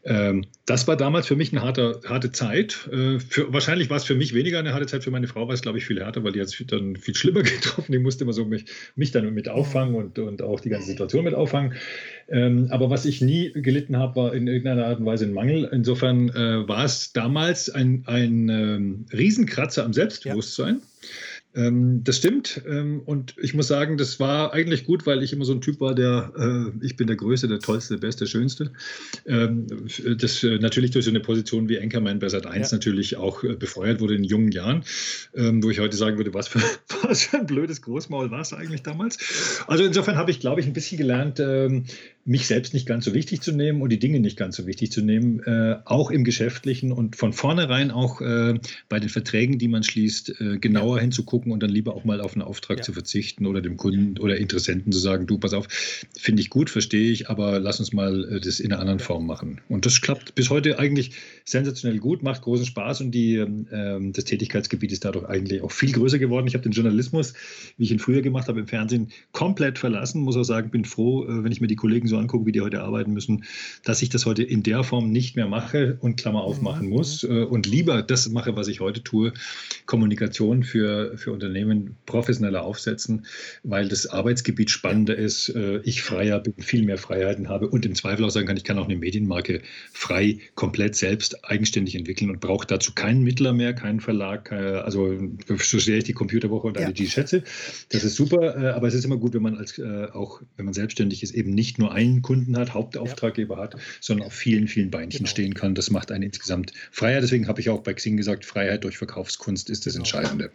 [0.04, 2.88] ähm, das war damals für mich eine harte, harte Zeit.
[2.92, 5.54] Äh, für, wahrscheinlich war es für mich weniger eine harte Zeit, für meine Frau war
[5.54, 7.92] es, glaube ich, viel härter, weil die hat es dann viel schlimmer getroffen.
[7.92, 11.24] Die musste immer so mich, mich dann mit auffangen und, und auch die ganze Situation
[11.24, 11.74] mit auffangen.
[12.28, 15.68] Ähm, aber was ich nie gelitten habe, war in irgendeiner Art und Weise ein Mangel.
[15.72, 20.76] Insofern äh, war es damals ein, ein ähm, Riesenkratzer am Selbstbewusstsein.
[20.76, 21.08] Ja
[21.54, 22.62] Ähm, das stimmt.
[22.68, 25.80] Ähm, und ich muss sagen, das war eigentlich gut, weil ich immer so ein Typ
[25.80, 28.72] war, der, äh, ich bin der Größte, der Tollste, der Beste, der Schönste.
[29.26, 29.66] Ähm,
[30.18, 32.76] das äh, natürlich durch so eine Position wie Anchorman bei Sat 1 ja.
[32.76, 34.84] natürlich auch äh, befeuert wurde in jungen Jahren,
[35.34, 36.60] ähm, wo ich heute sagen würde, was für,
[37.02, 39.64] was für ein blödes Großmaul war es eigentlich damals.
[39.66, 41.84] Also insofern habe ich, glaube ich, ein bisschen gelernt, ähm,
[42.28, 44.92] mich selbst nicht ganz so wichtig zu nehmen und die Dinge nicht ganz so wichtig
[44.92, 48.60] zu nehmen, äh, auch im Geschäftlichen und von vornherein auch äh,
[48.90, 51.02] bei den Verträgen, die man schließt, äh, genauer ja.
[51.02, 52.82] hinzugucken und dann lieber auch mal auf einen Auftrag ja.
[52.82, 55.68] zu verzichten oder dem Kunden oder Interessenten zu sagen, du, pass auf,
[56.18, 59.26] finde ich gut, verstehe ich, aber lass uns mal äh, das in einer anderen Form
[59.26, 59.62] machen.
[59.70, 61.12] Und das klappt bis heute eigentlich
[61.46, 65.92] sensationell gut, macht großen Spaß und die, ähm, das Tätigkeitsgebiet ist dadurch eigentlich auch viel
[65.92, 66.46] größer geworden.
[66.46, 67.32] Ich habe den Journalismus,
[67.78, 71.24] wie ich ihn früher gemacht habe im Fernsehen, komplett verlassen, muss auch sagen, bin froh,
[71.24, 73.44] äh, wenn ich mir die Kollegen so angucke, wie die heute arbeiten müssen,
[73.84, 76.92] dass ich das heute in der Form nicht mehr mache und Klammer aufmachen mhm.
[76.92, 79.32] muss äh, und lieber das mache, was ich heute tue,
[79.86, 83.26] Kommunikation für, für Unternehmen professioneller aufsetzen,
[83.62, 87.94] weil das Arbeitsgebiet spannender ist, äh, ich freier bin, viel mehr Freiheiten habe und im
[87.94, 89.62] Zweifel auch sagen kann, ich kann auch eine Medienmarke
[89.92, 95.16] frei, komplett selbst eigenständig entwickeln und brauche dazu keinen Mittler mehr, keinen Verlag, also
[95.58, 97.42] so sehr ich die Computerwoche und alle die schätze.
[97.90, 99.80] Das ist super, äh, aber es ist immer gut, wenn man als
[100.12, 103.62] auch, wenn man selbstständig ist, eben nicht nur einen Kunden hat, Hauptauftraggeber ja.
[103.62, 105.30] hat, sondern auf vielen, vielen Beinchen genau.
[105.30, 105.74] stehen kann.
[105.74, 107.20] Das macht einen insgesamt freier.
[107.20, 110.04] Deswegen habe ich auch bei Xing gesagt, Freiheit durch Verkaufskunst ist das genau.
[110.04, 110.50] Entscheidende.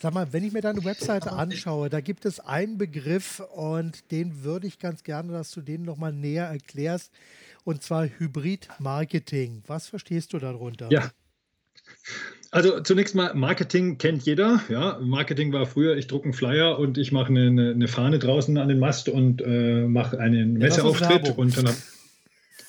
[0.00, 4.44] Sag mal, wenn ich mir deine Webseite anschaue, da gibt es einen Begriff und den
[4.44, 7.12] würde ich ganz gerne, dass du den nochmal näher erklärst,
[7.64, 9.62] und zwar Hybrid-Marketing.
[9.66, 10.90] Was verstehst du darunter?
[10.90, 11.10] Ja.
[12.52, 14.60] Also zunächst mal, Marketing kennt jeder.
[14.68, 18.58] Ja, Marketing war früher, ich drucke einen Flyer und ich mache eine, eine Fahne draußen
[18.58, 21.76] an den Mast und äh, mache einen Messeauftritt ja, und dann habe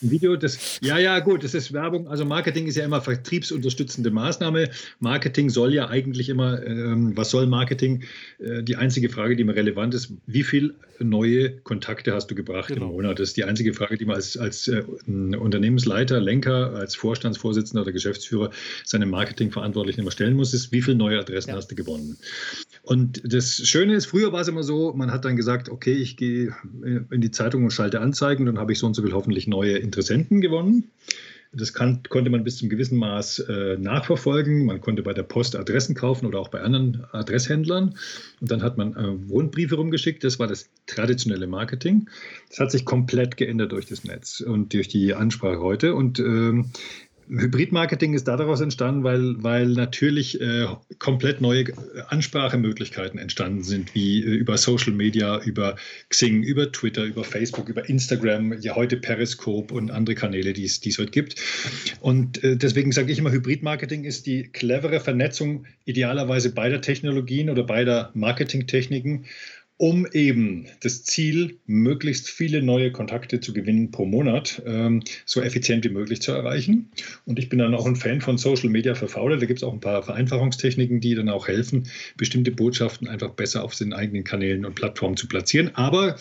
[0.02, 2.08] ein Video, das, ja, ja, gut, das ist Werbung.
[2.08, 4.70] Also Marketing ist ja immer vertriebsunterstützende Maßnahme.
[5.00, 8.04] Marketing soll ja eigentlich immer, ähm, was soll Marketing?
[8.40, 12.70] Äh, die einzige Frage, die mir relevant ist, wie viele neue Kontakte hast du gebracht
[12.70, 12.88] genau.
[12.88, 13.20] im Monat?
[13.20, 17.92] Das ist die einzige Frage, die man als, als äh, Unternehmensleiter, Lenker, als Vorstandsvorsitzender oder
[17.92, 18.52] Geschäftsführer
[18.84, 21.56] seinem Marketingverantwortlichen immer stellen muss, ist, wie viele neue Adressen ja.
[21.56, 22.18] hast du gewonnen?
[22.84, 26.18] Und das Schöne ist, früher war es immer so, man hat dann gesagt, okay, ich
[26.18, 26.56] gehe
[27.12, 29.78] in die Zeitung und schalte Anzeigen, dann habe ich so und so viel hoffentlich neue
[29.78, 30.92] Interessenten gewonnen.
[31.54, 34.66] Das kann, konnte man bis zum gewissen Maß äh, nachverfolgen.
[34.66, 37.96] Man konnte bei der Post Adressen kaufen oder auch bei anderen Adresshändlern.
[38.40, 40.24] Und dann hat man äh, Wohnbriefe rumgeschickt.
[40.24, 42.10] Das war das traditionelle Marketing.
[42.50, 45.94] Das hat sich komplett geändert durch das Netz und durch die Ansprache heute.
[45.94, 46.72] Und ähm,
[47.32, 50.68] Hybridmarketing ist daraus entstanden, weil, weil natürlich äh,
[51.00, 51.66] komplett neue
[52.10, 55.78] Ansprachemöglichkeiten entstanden sind, wie äh, über Social Media, über
[56.10, 60.82] Xing, über Twitter, über Facebook, über Instagram, ja heute Periscope und andere Kanäle, die es,
[60.82, 61.36] die es heute gibt.
[62.02, 67.64] Und äh, deswegen sage ich immer, Hybridmarketing ist die clevere Vernetzung idealerweise beider Technologien oder
[67.64, 69.26] beider Marketingtechniken
[69.82, 75.84] um eben das Ziel, möglichst viele neue Kontakte zu gewinnen pro Monat, ähm, so effizient
[75.84, 76.92] wie möglich zu erreichen.
[77.26, 79.40] Und ich bin dann auch ein Fan von Social Media für Faule.
[79.40, 83.64] Da gibt es auch ein paar Vereinfachungstechniken, die dann auch helfen, bestimmte Botschaften einfach besser
[83.64, 85.72] auf den eigenen Kanälen und Plattformen zu platzieren.
[85.74, 86.16] Aber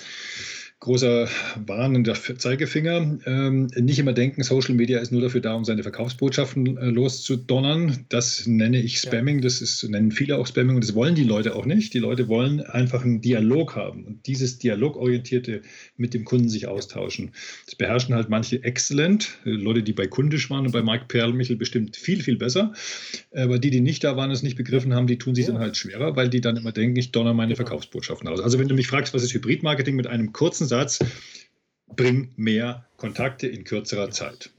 [0.81, 1.29] großer
[1.67, 3.19] warnender Zeigefinger.
[3.27, 8.07] Ähm, nicht immer denken, Social Media ist nur dafür da, um seine Verkaufsbotschaften äh, loszudonnern.
[8.09, 11.55] Das nenne ich Spamming, das ist, nennen viele auch Spamming und das wollen die Leute
[11.55, 11.93] auch nicht.
[11.93, 15.61] Die Leute wollen einfach einen Dialog haben und dieses Dialogorientierte
[15.99, 17.33] mit dem Kunden sich austauschen.
[17.67, 19.39] Das beherrschen halt manche exzellent.
[19.45, 22.73] Leute, die bei Kundisch waren und bei Mike Perlmichel bestimmt viel, viel besser.
[23.35, 25.53] Aber die, die nicht da waren, es nicht begriffen haben, die tun sich ja.
[25.53, 27.67] dann halt schwerer, weil die dann immer denken, ich donner meine genau.
[27.67, 28.41] Verkaufsbotschaften aus.
[28.41, 31.01] Also wenn du mich fragst, was ist Hybridmarketing mit einem kurzen Satz,
[31.97, 34.51] bring mehr Kontakte in kürzerer Zeit.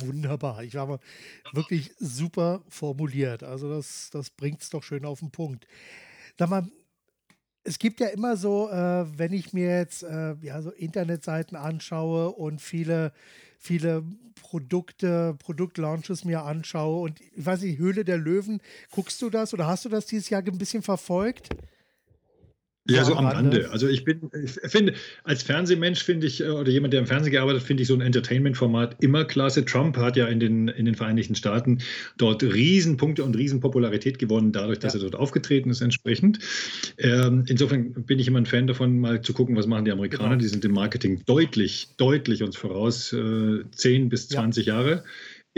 [0.00, 0.64] Wunderbar.
[0.64, 0.98] Ich habe
[1.52, 3.42] wirklich super formuliert.
[3.42, 5.66] Also das, das bringt es doch schön auf den Punkt.
[6.38, 6.66] Sag mal,
[7.64, 12.30] es gibt ja immer so, äh, wenn ich mir jetzt äh, ja, so Internetseiten anschaue
[12.30, 13.12] und viele,
[13.58, 14.02] viele
[14.40, 18.60] Produkte, Produktlaunches mir anschaue und ich weiß nicht, Höhle der Löwen,
[18.90, 21.50] guckst du das oder hast du das dieses Jahr ein bisschen verfolgt?
[22.90, 23.70] Ja, so am Rande.
[23.70, 27.32] Also ich bin, ich finde, als Fernsehmensch finde ich, äh, oder jemand, der im Fernsehen
[27.32, 29.64] gearbeitet hat, finde ich so ein Entertainment-Format immer klasse.
[29.64, 31.78] Trump hat ja in den, in den Vereinigten Staaten
[32.16, 35.00] dort Riesenpunkte und Riesenpopularität gewonnen, dadurch, dass ja.
[35.00, 36.38] er dort aufgetreten ist entsprechend.
[36.96, 40.30] Ähm, insofern bin ich immer ein Fan davon, mal zu gucken, was machen die Amerikaner.
[40.30, 40.40] Genau.
[40.40, 44.74] Die sind im Marketing deutlich, deutlich uns voraus, äh, 10 bis 20 ja.
[44.74, 45.04] Jahre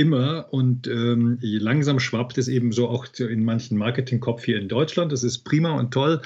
[0.01, 5.13] immer und ähm, langsam schwappt es eben so auch in manchen Marketingkopf hier in Deutschland.
[5.13, 6.23] Das ist prima und toll.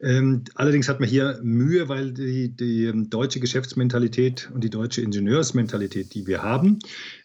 [0.00, 5.00] Ähm, allerdings hat man hier Mühe, weil die, die ähm, deutsche Geschäftsmentalität und die deutsche
[5.00, 6.78] Ingenieursmentalität, die wir haben,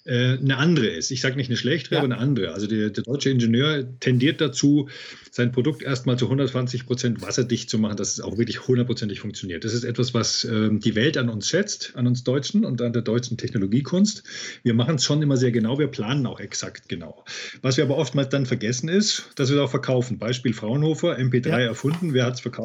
[0.06, 1.12] äh, eine andere ist.
[1.12, 2.02] Ich sage nicht eine schlechtere, ja.
[2.02, 2.54] aber eine andere.
[2.54, 4.90] Also der, der, deutsche Ingenieur tendiert dazu,
[5.30, 9.64] sein Produkt erstmal zu 120 Prozent wasserdicht zu machen, dass es auch wirklich hundertprozentig funktioniert.
[9.66, 12.92] Das ist etwas, was äh, die Welt an uns schätzt, an uns Deutschen und an
[12.92, 14.24] der deutschen Technologiekunst.
[14.64, 17.24] Wir machen es schon immer sehr genau, wir planen auch exakt genau.
[17.62, 20.18] Was wir aber oftmals dann vergessen ist, dass wir es auch verkaufen.
[20.18, 21.60] Beispiel Fraunhofer, MP3 ja.
[21.60, 22.63] erfunden, wer hat es verkauft?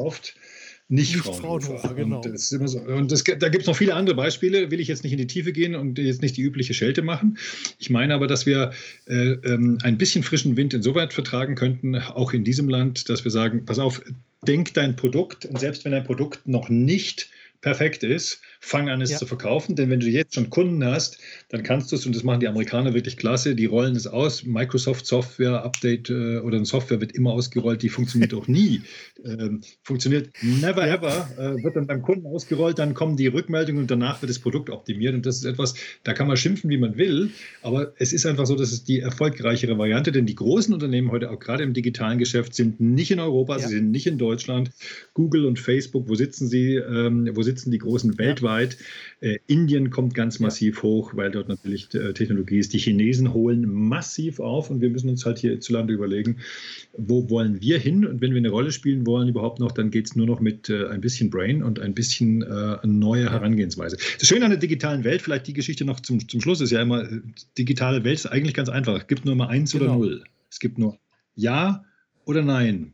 [0.91, 1.77] Nicht, nicht Fraunhofer.
[1.77, 2.15] Fraunhofer genau.
[2.17, 2.79] Und, das so.
[2.79, 5.27] und das, da gibt es noch viele andere Beispiele, will ich jetzt nicht in die
[5.27, 7.37] Tiefe gehen und jetzt nicht die übliche Schelte machen.
[7.77, 8.71] Ich meine aber, dass wir
[9.05, 13.29] äh, ähm, ein bisschen frischen Wind insoweit vertragen könnten, auch in diesem Land, dass wir
[13.29, 14.01] sagen, pass auf,
[14.47, 17.29] denk dein Produkt und selbst wenn dein Produkt noch nicht
[17.61, 19.17] perfekt ist, fang an es ja.
[19.17, 19.75] zu verkaufen.
[19.75, 21.17] Denn wenn du jetzt schon Kunden hast,
[21.49, 24.45] dann kannst du es, und das machen die Amerikaner wirklich klasse, die rollen es aus.
[24.45, 28.81] Microsoft Software Update äh, oder eine Software wird immer ausgerollt, die funktioniert auch nie.
[29.25, 33.91] Ähm, funktioniert never ever, äh, wird dann beim Kunden ausgerollt, dann kommen die Rückmeldungen und
[33.91, 35.13] danach wird das Produkt optimiert.
[35.13, 37.31] Und das ist etwas, da kann man schimpfen, wie man will,
[37.61, 41.31] aber es ist einfach so, dass es die erfolgreichere Variante, denn die großen Unternehmen heute
[41.31, 43.67] auch gerade im digitalen Geschäft sind nicht in Europa, ja.
[43.67, 44.71] sie sind nicht in Deutschland.
[45.13, 46.75] Google und Facebook, wo sitzen sie?
[46.75, 48.77] Ähm, wo sitzen die großen weltweit?
[49.21, 52.73] Äh, Indien kommt ganz massiv hoch, weil dort natürlich äh, Technologie ist.
[52.73, 56.37] Die Chinesen holen massiv auf und wir müssen uns halt hier hierzulande überlegen,
[56.97, 58.05] wo wollen wir hin?
[58.05, 60.69] Und wenn wir eine Rolle spielen wollen überhaupt noch, dann geht es nur noch mit
[60.69, 63.97] äh, ein bisschen Brain und ein bisschen äh, neue Herangehensweise.
[64.19, 66.81] Das Schöne an der digitalen Welt, vielleicht die Geschichte noch zum, zum Schluss, ist ja
[66.81, 67.21] immer, äh,
[67.57, 68.97] digitale Welt ist eigentlich ganz einfach.
[68.97, 69.85] Es gibt nur mal eins genau.
[69.85, 70.23] oder null.
[70.49, 70.97] Es gibt nur
[71.35, 71.83] Ja
[72.25, 72.93] oder Nein.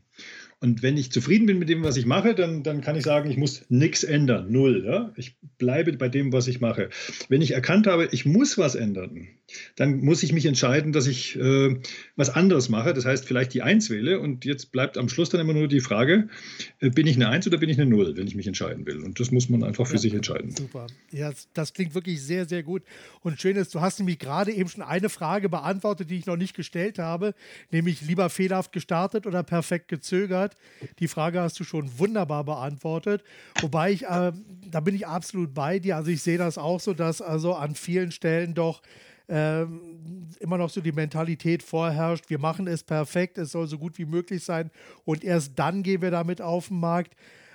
[0.66, 3.30] Und wenn ich zufrieden bin mit dem, was ich mache, dann, dann kann ich sagen,
[3.30, 4.82] ich muss nichts ändern, null.
[4.84, 5.12] Ja?
[5.14, 6.90] Ich bleibe bei dem, was ich mache.
[7.28, 9.28] Wenn ich erkannt habe, ich muss was ändern,
[9.76, 11.80] dann muss ich mich entscheiden, dass ich äh,
[12.16, 12.92] was anderes mache.
[12.94, 14.20] Das heißt, vielleicht die Eins wähle.
[14.20, 16.28] Und jetzt bleibt am Schluss dann immer nur die Frage,
[16.80, 19.02] äh, bin ich eine Eins oder bin ich eine Null, wenn ich mich entscheiden will?
[19.02, 20.50] Und das muss man einfach für ja, sich entscheiden.
[20.50, 20.86] Super.
[21.12, 22.82] Ja, das klingt wirklich sehr, sehr gut.
[23.20, 26.36] Und schön ist, du hast nämlich gerade eben schon eine Frage beantwortet, die ich noch
[26.36, 27.34] nicht gestellt habe,
[27.70, 30.56] nämlich lieber fehlerhaft gestartet oder perfekt gezögert.
[30.98, 33.22] Die Frage hast du schon wunderbar beantwortet.
[33.60, 34.32] Wobei ich, äh,
[34.70, 35.96] da bin ich absolut bei dir.
[35.96, 38.82] Also ich sehe das auch so, dass also an vielen Stellen doch
[39.28, 43.98] ähm, immer noch so die Mentalität vorherrscht, wir machen es perfekt, es soll so gut
[43.98, 44.70] wie möglich sein
[45.04, 47.14] und erst dann gehen wir damit auf den Markt.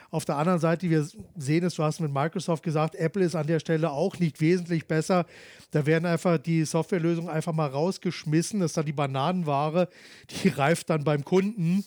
[0.10, 1.08] Auf der anderen Seite, wir
[1.38, 4.86] sehen es, du hast mit Microsoft gesagt, Apple ist an der Stelle auch nicht wesentlich
[4.86, 5.26] besser.
[5.72, 8.60] Da werden einfach die Softwarelösungen einfach mal rausgeschmissen.
[8.60, 9.88] Das ist dann die Bananenware,
[10.30, 11.86] die reift dann beim Kunden.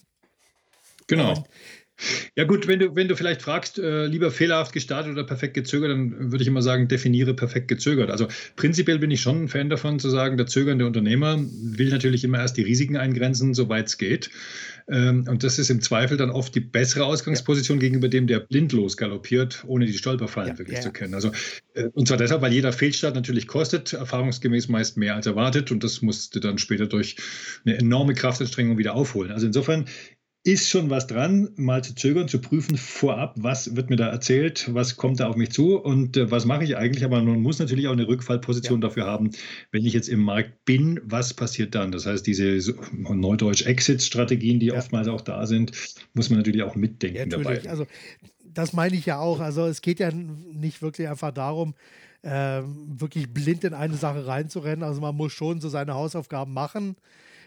[1.06, 1.44] Genau.
[2.36, 5.90] Ja gut, wenn du, wenn du vielleicht fragst, äh, lieber fehlerhaft gestartet oder perfekt gezögert,
[5.90, 8.10] dann würde ich immer sagen, definiere perfekt gezögert.
[8.10, 8.26] Also
[8.56, 12.38] prinzipiell bin ich schon ein Fan davon zu sagen, der zögernde Unternehmer will natürlich immer
[12.38, 14.30] erst die Risiken eingrenzen, soweit es geht.
[14.86, 17.82] Ähm, und das ist im Zweifel dann oft die bessere Ausgangsposition ja.
[17.82, 20.82] gegenüber dem, der blindlos galoppiert, ohne die Stolperfallen ja, wirklich ja.
[20.82, 21.14] zu kennen.
[21.14, 21.30] Also,
[21.74, 25.82] äh, und zwar deshalb, weil jeder Fehlstart natürlich kostet, erfahrungsgemäß meist mehr als erwartet und
[25.84, 27.16] das musst du dann später durch
[27.64, 29.32] eine enorme Kraftanstrengung wieder aufholen.
[29.32, 29.86] Also insofern
[30.44, 34.68] ist schon was dran, mal zu zögern, zu prüfen vorab, was wird mir da erzählt,
[34.74, 37.02] was kommt da auf mich zu und äh, was mache ich eigentlich.
[37.02, 38.88] Aber man muss natürlich auch eine Rückfallposition ja.
[38.88, 39.30] dafür haben,
[39.72, 41.92] wenn ich jetzt im Markt bin, was passiert dann?
[41.92, 44.74] Das heißt, diese so, neudeutsch Exit-Strategien, die ja.
[44.74, 45.72] oftmals auch da sind,
[46.12, 47.66] muss man natürlich auch mitdenken ja, dabei.
[47.66, 47.86] Also
[48.42, 49.40] das meine ich ja auch.
[49.40, 51.74] Also es geht ja nicht wirklich einfach darum,
[52.20, 54.82] äh, wirklich blind in eine Sache reinzurennen.
[54.82, 56.96] Also man muss schon so seine Hausaufgaben machen.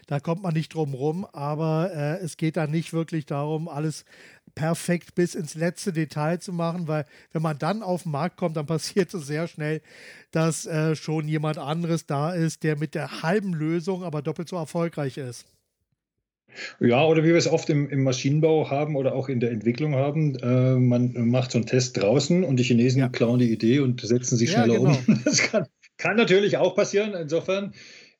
[0.08, 4.06] Da kommt man nicht drum rum, aber äh, es geht da nicht wirklich darum, alles
[4.54, 8.56] perfekt bis ins letzte Detail zu machen, weil wenn man dann auf den Markt kommt,
[8.56, 9.82] dann passiert es sehr schnell,
[10.30, 14.56] dass äh, schon jemand anderes da ist, der mit der halben Lösung aber doppelt so
[14.56, 15.44] erfolgreich ist.
[16.80, 19.94] Ja, oder wie wir es oft im, im Maschinenbau haben oder auch in der Entwicklung
[19.94, 23.10] haben, äh, man macht so einen Test draußen und die Chinesen ja.
[23.10, 24.98] klauen die Idee und setzen sie schneller ja, genau.
[25.06, 25.20] um.
[25.24, 25.66] Das kann,
[25.98, 27.12] kann natürlich auch passieren.
[27.12, 27.74] Insofern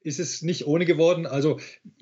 [0.09, 1.27] ist es nicht ohne geworden.
[1.27, 1.61] Also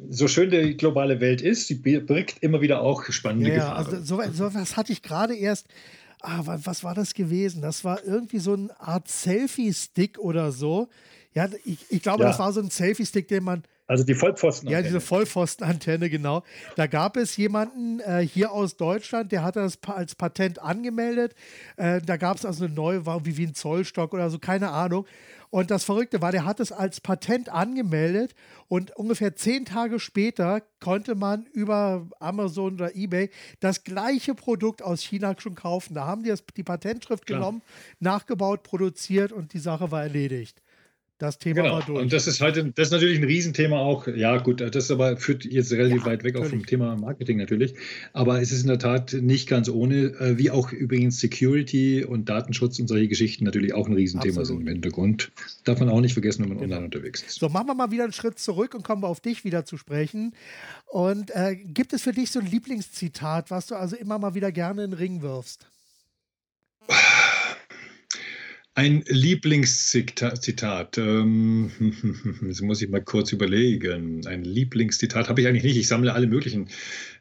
[0.09, 3.77] so schön die globale Welt ist, sie birgt immer wieder auch spannende ja, Gefahren.
[3.77, 5.67] Also so, so was hatte ich gerade erst.
[6.23, 7.61] Ah, was war das gewesen?
[7.61, 10.89] Das war irgendwie so eine Art Selfie-Stick oder so.
[11.35, 12.31] Ja, ich, ich glaube, ja.
[12.31, 13.63] das war so ein Selfie-Stick, den man.
[13.87, 14.83] Also die Vollpfostenantenne.
[14.83, 16.43] Ja, diese Vollpfostenantenne, genau.
[16.75, 21.35] Da gab es jemanden äh, hier aus Deutschland, der hatte das als Patent angemeldet.
[21.77, 24.71] Äh, da gab es also eine neue, war wie, wie ein Zollstock oder so, keine
[24.71, 25.07] Ahnung.
[25.51, 28.35] Und das Verrückte war, der hat es als Patent angemeldet
[28.67, 33.31] und ungefähr zehn Tage später konnte man über Amazon oder eBay
[33.61, 35.95] das gleiche Produkt aus China schon kaufen.
[35.95, 37.39] Da haben die das, die Patentschrift Klar.
[37.39, 37.63] genommen,
[38.01, 40.61] nachgebaut, produziert und die Sache war erledigt.
[41.19, 41.75] Das Thema genau.
[41.77, 42.03] war durch.
[42.03, 44.07] Und das ist heute, das ist natürlich ein Riesenthema auch.
[44.07, 46.53] Ja, gut, das aber führt jetzt relativ ja, weit weg natürlich.
[46.53, 47.75] auch vom Thema Marketing natürlich.
[48.13, 52.29] Aber es ist in der Tat nicht ganz ohne, äh, wie auch übrigens Security und
[52.29, 54.61] Datenschutz und solche Geschichten natürlich auch ein Riesenthema Absolut.
[54.61, 55.33] sind im Hintergrund.
[55.65, 56.77] Darf man auch nicht vergessen, wenn man genau.
[56.77, 57.39] online unterwegs ist.
[57.39, 59.79] So, machen wir mal wieder einen Schritt zurück und kommen wir auf dich wieder zu
[59.79, 60.35] sprechen.
[60.85, 64.53] Und äh, gibt es für dich so ein Lieblingszitat, was du also immer mal wieder
[64.53, 65.67] gerne in den Ring wirfst?
[68.77, 70.99] Ein Lieblingszitat.
[70.99, 71.71] Ähm,
[72.43, 74.27] das muss ich mal kurz überlegen.
[74.27, 75.79] Ein Lieblingszitat habe ich eigentlich nicht.
[75.79, 76.69] Ich sammle alle möglichen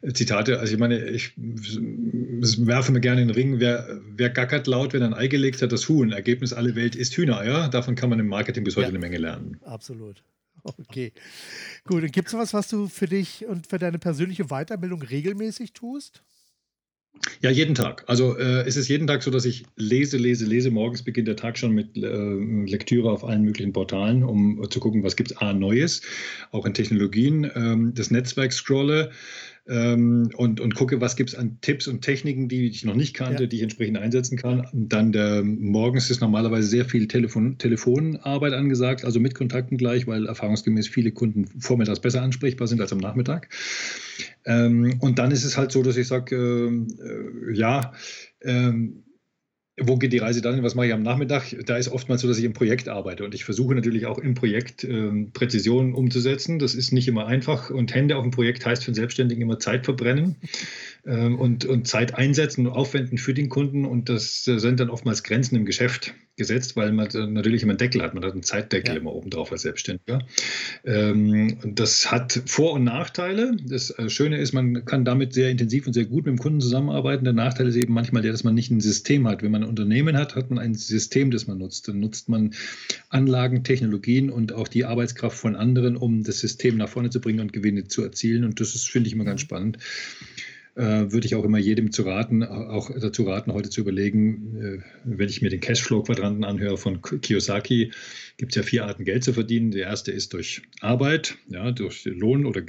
[0.02, 0.60] äh, Zitate.
[0.60, 3.58] Also ich meine, ich werfe mir gerne in den Ring.
[3.58, 6.12] Wer, wer gackert laut, wenn ein Ei gelegt hat, das Huhn.
[6.12, 7.70] Ergebnis alle Welt ist Hühnereier.
[7.70, 9.56] Davon kann man im Marketing bis heute ja, eine Menge lernen.
[9.64, 10.22] Absolut.
[10.62, 11.14] Okay.
[11.84, 12.02] Gut.
[12.02, 16.22] Und gibt es was, was du für dich und für deine persönliche Weiterbildung regelmäßig tust?
[17.40, 18.04] Ja, jeden Tag.
[18.06, 20.70] Also äh, es ist jeden Tag so, dass ich lese, lese, lese.
[20.70, 25.02] Morgens beginnt der Tag schon mit äh, Lektüre auf allen möglichen Portalen, um zu gucken,
[25.02, 26.02] was gibt es A Neues,
[26.50, 27.50] auch in Technologien.
[27.54, 29.10] Ähm, das Netzwerk scrolle,
[29.68, 33.14] ähm, und, und gucke, was gibt es an Tipps und Techniken, die ich noch nicht
[33.14, 33.48] kannte, ja.
[33.48, 34.66] die ich entsprechend einsetzen kann.
[34.72, 40.06] Und dann der, morgens ist normalerweise sehr viel Telefon, Telefonarbeit angesagt, also mit Kontakten gleich,
[40.06, 43.48] weil erfahrungsgemäß viele Kunden vormittags besser ansprechbar sind als am Nachmittag.
[44.44, 47.92] Ähm, und dann ist es halt so, dass ich sage, äh, äh, ja,
[48.42, 49.02] ähm,
[49.78, 50.62] wo geht die Reise dann?
[50.62, 51.54] Was mache ich am Nachmittag?
[51.66, 54.34] Da ist oftmals so, dass ich im Projekt arbeite und ich versuche natürlich auch im
[54.34, 56.58] Projekt ähm, Präzision umzusetzen.
[56.58, 59.58] Das ist nicht immer einfach und Hände auf dem Projekt heißt für einen Selbstständigen immer
[59.58, 60.36] Zeit verbrennen
[61.06, 65.22] und, und Zeit einsetzen und aufwenden für den Kunden und das äh, sind dann oftmals
[65.22, 68.14] Grenzen im Geschäft gesetzt, weil man natürlich immer einen Deckel hat.
[68.14, 69.00] Man hat einen Zeitdeckel ja.
[69.00, 70.26] immer oben drauf als Selbstständiger.
[70.84, 73.56] Ähm, das hat Vor- und Nachteile.
[73.66, 76.60] Das äh, Schöne ist, man kann damit sehr intensiv und sehr gut mit dem Kunden
[76.60, 77.24] zusammenarbeiten.
[77.24, 79.42] Der Nachteil ist eben manchmal der, dass man nicht ein System hat.
[79.42, 81.88] Wenn man ein Unternehmen hat, hat man ein System, das man nutzt.
[81.88, 82.52] Dann nutzt man
[83.08, 87.40] Anlagen, Technologien und auch die Arbeitskraft von anderen, um das System nach vorne zu bringen
[87.40, 88.44] und Gewinne zu erzielen.
[88.44, 89.46] Und das ist, finde ich, immer ganz mhm.
[89.46, 90.35] spannend äh,
[90.76, 95.28] würde ich auch immer jedem zu raten, auch dazu raten, heute zu überlegen, äh, wenn
[95.28, 97.92] ich mir den Cashflow-Quadranten anhöre von Kiyosaki,
[98.36, 99.70] gibt es ja vier Arten, Geld zu verdienen.
[99.70, 102.60] Die erste ist durch Arbeit, ja, durch Lohn oder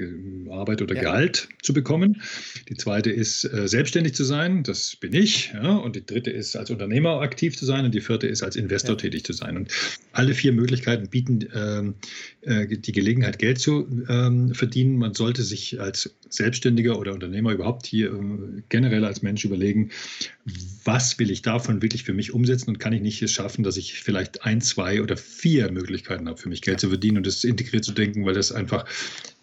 [0.49, 1.01] Arbeit oder ja.
[1.01, 2.21] Gehalt zu bekommen.
[2.69, 5.51] Die zweite ist, äh, selbstständig zu sein, das bin ich.
[5.53, 7.83] Ja, und die dritte ist, als Unternehmer aktiv zu sein.
[7.83, 9.01] Und die vierte ist, als Investor ja.
[9.01, 9.57] tätig zu sein.
[9.57, 9.73] Und
[10.13, 11.95] alle vier Möglichkeiten bieten ähm,
[12.36, 14.97] äh, die Gelegenheit, Geld zu ähm, verdienen.
[14.97, 19.91] Man sollte sich als Selbstständiger oder Unternehmer überhaupt hier äh, generell als Mensch überlegen,
[20.85, 23.75] was will ich davon wirklich für mich umsetzen und kann ich nicht es schaffen, dass
[23.75, 27.43] ich vielleicht ein, zwei oder vier Möglichkeiten habe, für mich Geld zu verdienen und das
[27.43, 28.85] integriert zu denken, weil das einfach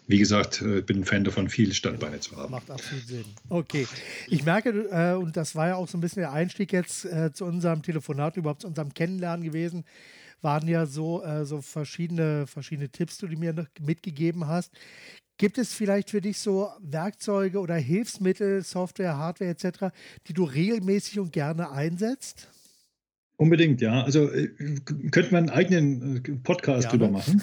[0.07, 2.51] wie gesagt, ich äh, bin ein Fan davon, viele Standbeine zu haben.
[2.51, 3.25] Macht absolut Sinn.
[3.49, 3.87] Okay.
[4.27, 7.31] Ich merke, äh, und das war ja auch so ein bisschen der Einstieg jetzt äh,
[7.33, 9.83] zu unserem Telefonat, überhaupt zu unserem Kennenlernen gewesen,
[10.45, 14.71] waren ja so, äh, so verschiedene, verschiedene Tipps, die du mir mitgegeben hast.
[15.37, 19.93] Gibt es vielleicht für dich so Werkzeuge oder Hilfsmittel, Software, Hardware etc.,
[20.27, 22.47] die du regelmäßig und gerne einsetzt?
[23.37, 24.03] Unbedingt, ja.
[24.03, 24.47] Also äh,
[25.11, 26.99] könnte man einen eigenen äh, Podcast Gerne.
[26.99, 27.41] drüber machen.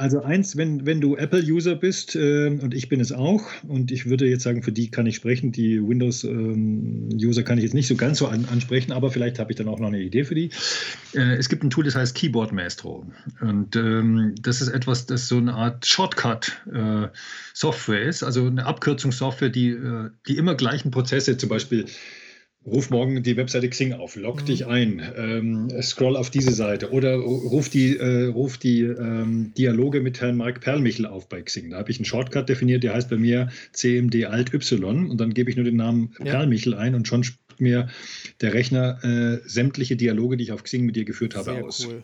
[0.00, 4.06] Also eins, wenn, wenn du Apple-User bist, äh, und ich bin es auch, und ich
[4.06, 7.86] würde jetzt sagen, für die kann ich sprechen, die Windows-User ähm, kann ich jetzt nicht
[7.86, 10.34] so ganz so an, ansprechen, aber vielleicht habe ich dann auch noch eine Idee für
[10.34, 10.52] die.
[11.12, 13.04] Äh, es gibt ein Tool, das heißt Keyboard Maestro.
[13.42, 19.50] Und ähm, das ist etwas, das so eine Art Shortcut-Software äh, ist, also eine Abkürzungssoftware,
[19.50, 21.84] die äh, die immer gleichen Prozesse, zum Beispiel
[22.66, 24.46] Ruf morgen die Webseite Xing auf, log mhm.
[24.46, 30.02] dich ein, ähm, scroll auf diese Seite oder ruf die, äh, ruf die ähm, Dialoge
[30.02, 31.70] mit Herrn Mark Perlmichel auf bei Xing.
[31.70, 35.32] Da habe ich einen Shortcut definiert, der heißt bei mir CMD Alt Y und dann
[35.32, 36.26] gebe ich nur den Namen ja.
[36.26, 37.24] Perlmichel ein und schon
[37.60, 37.88] mir
[38.42, 41.86] der Rechner äh, sämtliche Dialoge, die ich auf Xing mit dir geführt habe, Sehr aus.
[41.86, 42.02] Cool.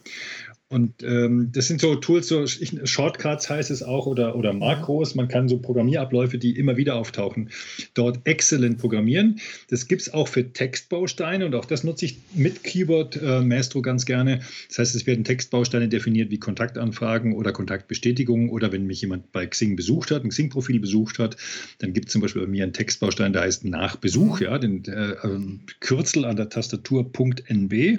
[0.68, 5.14] Und ähm, das sind so Tools, so Shortcuts heißt es auch oder, oder Makros.
[5.14, 7.50] Man kann so Programmierabläufe, die immer wieder auftauchen,
[7.94, 9.38] dort exzellent programmieren.
[9.70, 13.80] Das gibt es auch für Textbausteine und auch das nutze ich mit Keyboard äh, Maestro
[13.80, 14.40] ganz gerne.
[14.66, 19.46] Das heißt, es werden Textbausteine definiert wie Kontaktanfragen oder Kontaktbestätigungen oder wenn mich jemand bei
[19.46, 21.36] Xing besucht hat, ein Xing-Profil besucht hat,
[21.78, 25.12] dann gibt es zum Beispiel bei mir einen Textbaustein, der heißt Nachbesuch, ja, den äh,
[25.12, 25.40] äh,
[25.78, 27.08] Kürzel an der Tastatur
[27.46, 27.98] .nb.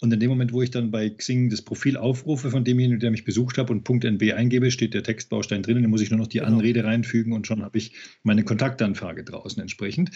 [0.00, 3.10] Und in dem Moment, wo ich dann bei Xing das Profil aufrufe von demjenigen, der
[3.10, 5.80] mich besucht hat und .nb eingebe, steht der Textbaustein drin.
[5.80, 6.52] Dann muss ich nur noch die genau.
[6.52, 7.92] Anrede reinfügen und schon habe ich
[8.22, 10.10] meine Kontaktanfrage draußen entsprechend.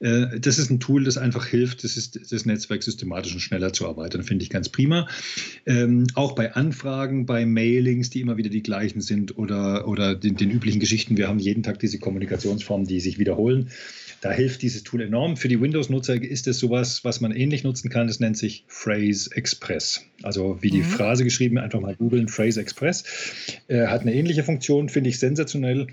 [0.00, 3.72] Äh, das ist ein Tool, das einfach hilft, das, ist, das Netzwerk systematisch und schneller
[3.72, 4.22] zu erweitern.
[4.22, 5.08] Finde ich ganz prima.
[5.64, 10.36] Ähm, auch bei Anfragen, bei Mailings, die immer wieder die gleichen sind oder, oder den,
[10.36, 11.16] den üblichen Geschichten.
[11.16, 13.70] Wir haben jeden Tag diese Kommunikationsformen, die sich wiederholen.
[14.22, 15.36] Da hilft dieses Tool enorm.
[15.36, 18.06] Für die Windows-Nutzer ist es sowas, was man ähnlich nutzen kann.
[18.06, 20.06] Das nennt sich Phrase Express.
[20.22, 20.84] Also wie die mhm.
[20.84, 23.02] Phrase geschrieben, einfach mal googeln, Phrase Express.
[23.66, 25.88] Äh, hat eine ähnliche Funktion, finde ich sensationell.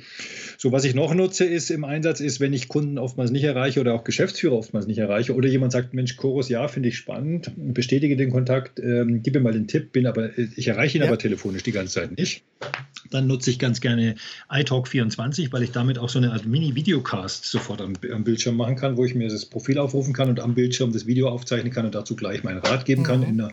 [0.60, 3.80] So, was ich noch nutze, ist im Einsatz, ist, wenn ich Kunden oftmals nicht erreiche
[3.80, 7.52] oder auch Geschäftsführer oftmals nicht erreiche oder jemand sagt, Mensch, Chorus, ja, finde ich spannend,
[7.56, 11.08] bestätige den Kontakt, ähm, gib mir mal den Tipp, bin aber, ich erreiche ihn ja.
[11.08, 12.44] aber telefonisch die ganze Zeit nicht.
[13.10, 14.16] Dann nutze ich ganz gerne
[14.50, 18.98] iTalk24, weil ich damit auch so eine Art Mini-Videocast sofort am, am, Bildschirm machen kann,
[18.98, 21.96] wo ich mir das Profil aufrufen kann und am Bildschirm das Video aufzeichnen kann und
[21.96, 23.28] dazu gleich meinen Rat geben kann mhm.
[23.28, 23.52] in einer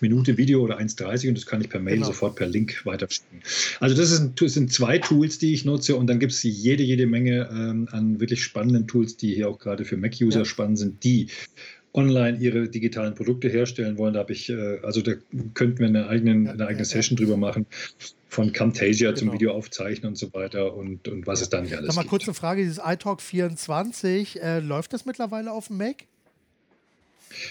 [0.00, 2.06] Minute Video oder 1,30 und das kann ich per Mail genau.
[2.06, 3.40] sofort per Link weiterschicken.
[3.80, 6.82] Also das, ist, das sind zwei Tools, die ich nutze und dann gibt es jede,
[6.82, 10.44] jede Menge ähm, an wirklich spannenden Tools, die hier auch gerade für Mac-User ja.
[10.44, 11.28] spannend sind, die
[11.94, 14.14] online ihre digitalen Produkte herstellen wollen.
[14.14, 15.12] Da habe ich, äh, also da
[15.54, 17.66] könnten wir eine, eigenen, eine eigene Session drüber machen,
[18.28, 19.18] von Camtasia genau.
[19.18, 22.02] zum Video aufzeichnen und so weiter und, und was es dann nicht alles Sag mal,
[22.02, 22.10] gibt.
[22.10, 26.04] kurze Frage, dieses iTalk 24, äh, läuft das mittlerweile auf dem Mac?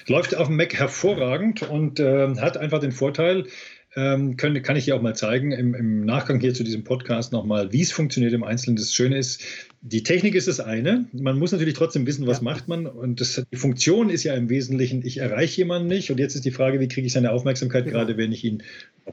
[0.08, 3.48] Läuft auf dem Mac hervorragend und äh, hat einfach den Vorteil,
[3.96, 7.32] ähm, können, kann ich dir auch mal zeigen, im, im Nachgang hier zu diesem Podcast
[7.32, 8.76] nochmal, wie es funktioniert im Einzelnen.
[8.76, 9.44] Das Schöne ist,
[9.86, 11.06] die Technik ist das eine.
[11.12, 12.44] Man muss natürlich trotzdem wissen, was ja.
[12.44, 12.88] macht man.
[12.88, 16.10] Und das, die Funktion ist ja im Wesentlichen, ich erreiche jemanden nicht.
[16.10, 17.98] Und jetzt ist die Frage, wie kriege ich seine Aufmerksamkeit, genau.
[17.98, 18.64] gerade wenn ich ihn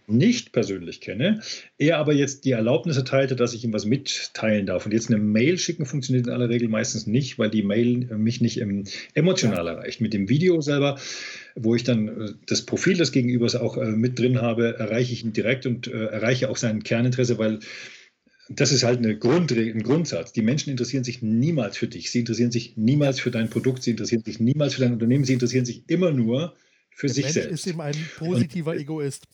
[0.07, 1.41] nicht persönlich kenne.
[1.77, 4.87] Er aber jetzt die Erlaubnis erteilte, dass ich ihm was mitteilen darf.
[4.87, 8.41] Und jetzt eine Mail schicken funktioniert in aller Regel meistens nicht, weil die Mail mich
[8.41, 8.62] nicht
[9.14, 9.73] emotional ja.
[9.73, 10.01] erreicht.
[10.01, 11.01] Mit dem Video selber
[11.57, 15.25] wo ich dann äh, das Profil des Gegenübers auch äh, mit drin habe, erreiche ich
[15.25, 17.59] ihn direkt und äh, erreiche auch sein Kerninteresse, weil
[18.53, 20.32] das ist halt eine Grundregel, ein Grundsatz.
[20.32, 22.11] Die Menschen interessieren sich niemals für dich.
[22.11, 23.84] Sie interessieren sich niemals für dein Produkt.
[23.84, 25.24] Sie interessieren sich niemals für dein Unternehmen.
[25.24, 26.55] Sie interessieren sich immer nur
[26.90, 27.53] für Der sich Mensch selbst.
[27.53, 29.28] ist eben ein positiver und, Egoist.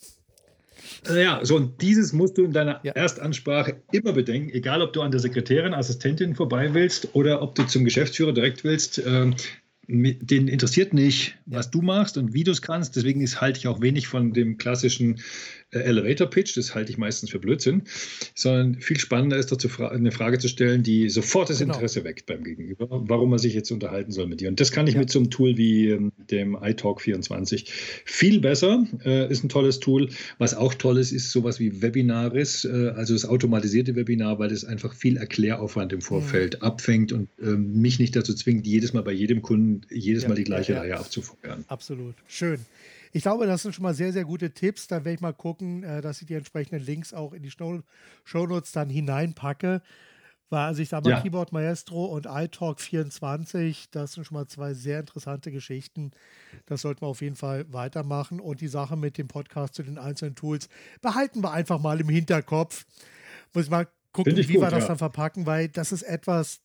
[1.08, 2.92] Ja, so und dieses musst du in deiner ja.
[2.92, 7.64] Erstansprache immer bedenken, egal ob du an der Sekretärin, Assistentin vorbei willst oder ob du
[7.64, 8.98] zum Geschäftsführer direkt willst.
[8.98, 9.30] Äh,
[9.88, 12.96] den interessiert nicht, was du machst und wie du es kannst.
[12.96, 15.20] Deswegen ist, halte ich auch wenig von dem klassischen
[15.70, 17.82] äh, Elevator Pitch, das halte ich meistens für Blödsinn,
[18.34, 21.74] sondern viel spannender ist dazu eine Frage zu stellen, die sofort das genau.
[21.74, 24.48] Interesse weckt beim Gegenüber, warum er sich jetzt unterhalten soll mit dir.
[24.48, 25.00] Und das kann ich ja.
[25.00, 27.72] mit so einem Tool wie ähm, dem iTalk 24
[28.04, 28.86] viel besser.
[29.04, 30.08] Äh, ist ein tolles Tool.
[30.38, 34.64] Was auch toll ist, ist sowas wie Webinaris, äh, also das automatisierte Webinar, weil das
[34.64, 36.60] einfach viel Erkläraufwand im Vorfeld ja.
[36.60, 40.34] abfängt und äh, mich nicht dazu zwingt, jedes Mal bei jedem Kunden jedes ja, Mal
[40.34, 41.64] die gleiche Reihe abzufeuern.
[41.68, 42.14] Absolut.
[42.26, 42.64] Schön.
[43.12, 44.88] Ich glaube, das sind schon mal sehr, sehr gute Tipps.
[44.88, 47.52] Da werde ich mal gucken, äh, dass ich die entsprechenden Links auch in die
[48.24, 49.82] Shownotes dann hineinpacke.
[50.48, 51.20] Weil, also ich sage mal, ja.
[51.22, 56.12] Keyboard Maestro und iTalk 24, das sind schon mal zwei sehr interessante Geschichten.
[56.66, 58.38] Das sollten wir auf jeden Fall weitermachen.
[58.38, 60.68] Und die Sache mit dem Podcast zu den einzelnen Tools
[61.00, 62.86] behalten wir einfach mal im Hinterkopf.
[63.54, 64.88] Muss ich mal gucken, ich wie gut, wir das ja.
[64.88, 66.60] dann verpacken, weil das ist etwas,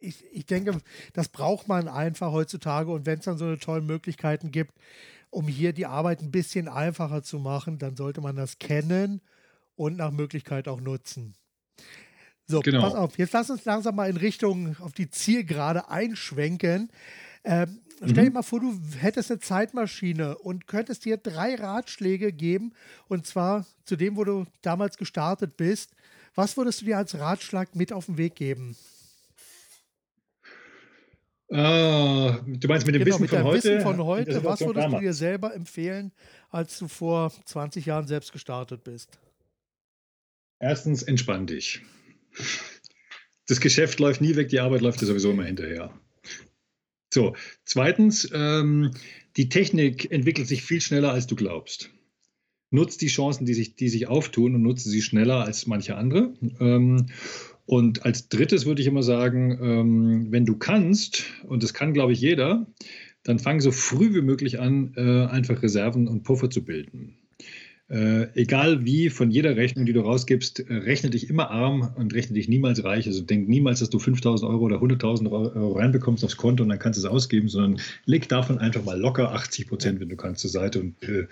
[0.00, 0.78] ich, ich denke,
[1.12, 2.90] das braucht man einfach heutzutage.
[2.90, 4.74] Und wenn es dann so eine tolle Möglichkeiten gibt,
[5.30, 9.20] um hier die Arbeit ein bisschen einfacher zu machen, dann sollte man das kennen
[9.76, 11.34] und nach Möglichkeit auch nutzen.
[12.46, 12.80] So, genau.
[12.80, 16.90] pass auf, jetzt lass uns langsam mal in Richtung auf die Zielgerade einschwenken.
[17.44, 18.08] Ähm, mhm.
[18.08, 22.72] Stell dir mal vor, du hättest eine Zeitmaschine und könntest dir drei Ratschläge geben,
[23.06, 25.94] und zwar zu dem, wo du damals gestartet bist.
[26.34, 28.76] Was würdest du dir als Ratschlag mit auf den Weg geben?
[31.52, 33.68] Ah, du meinst mit dem genau, Wissen mit von heute?
[33.68, 35.00] Wissen von heute, was würdest damals?
[35.00, 36.12] du dir selber empfehlen,
[36.50, 39.18] als du vor 20 Jahren selbst gestartet bist?
[40.60, 41.82] Erstens, entspann dich.
[43.48, 45.92] Das Geschäft läuft nie weg, die Arbeit läuft dir sowieso immer hinterher.
[47.12, 47.34] So,
[47.64, 48.92] zweitens, ähm,
[49.36, 51.90] die Technik entwickelt sich viel schneller, als du glaubst.
[52.70, 56.34] Nutz die Chancen, die sich, die sich auftun und nutze sie schneller als manche andere.
[56.60, 57.06] Ähm,
[57.70, 62.12] und als drittes würde ich immer sagen, ähm, wenn du kannst, und das kann, glaube
[62.12, 62.66] ich, jeder,
[63.22, 67.19] dann fang so früh wie möglich an, äh, einfach Reserven und Puffer zu bilden.
[67.90, 72.14] Äh, egal wie, von jeder Rechnung, die du rausgibst, äh, rechne dich immer arm und
[72.14, 73.08] rechne dich niemals reich.
[73.08, 76.78] Also denk niemals, dass du 5000 Euro oder 100.000 Euro reinbekommst aufs Konto und dann
[76.78, 80.40] kannst du es ausgeben, sondern leg davon einfach mal locker 80 Prozent, wenn du kannst,
[80.42, 80.78] zur Seite.
[80.78, 81.26] Und äh,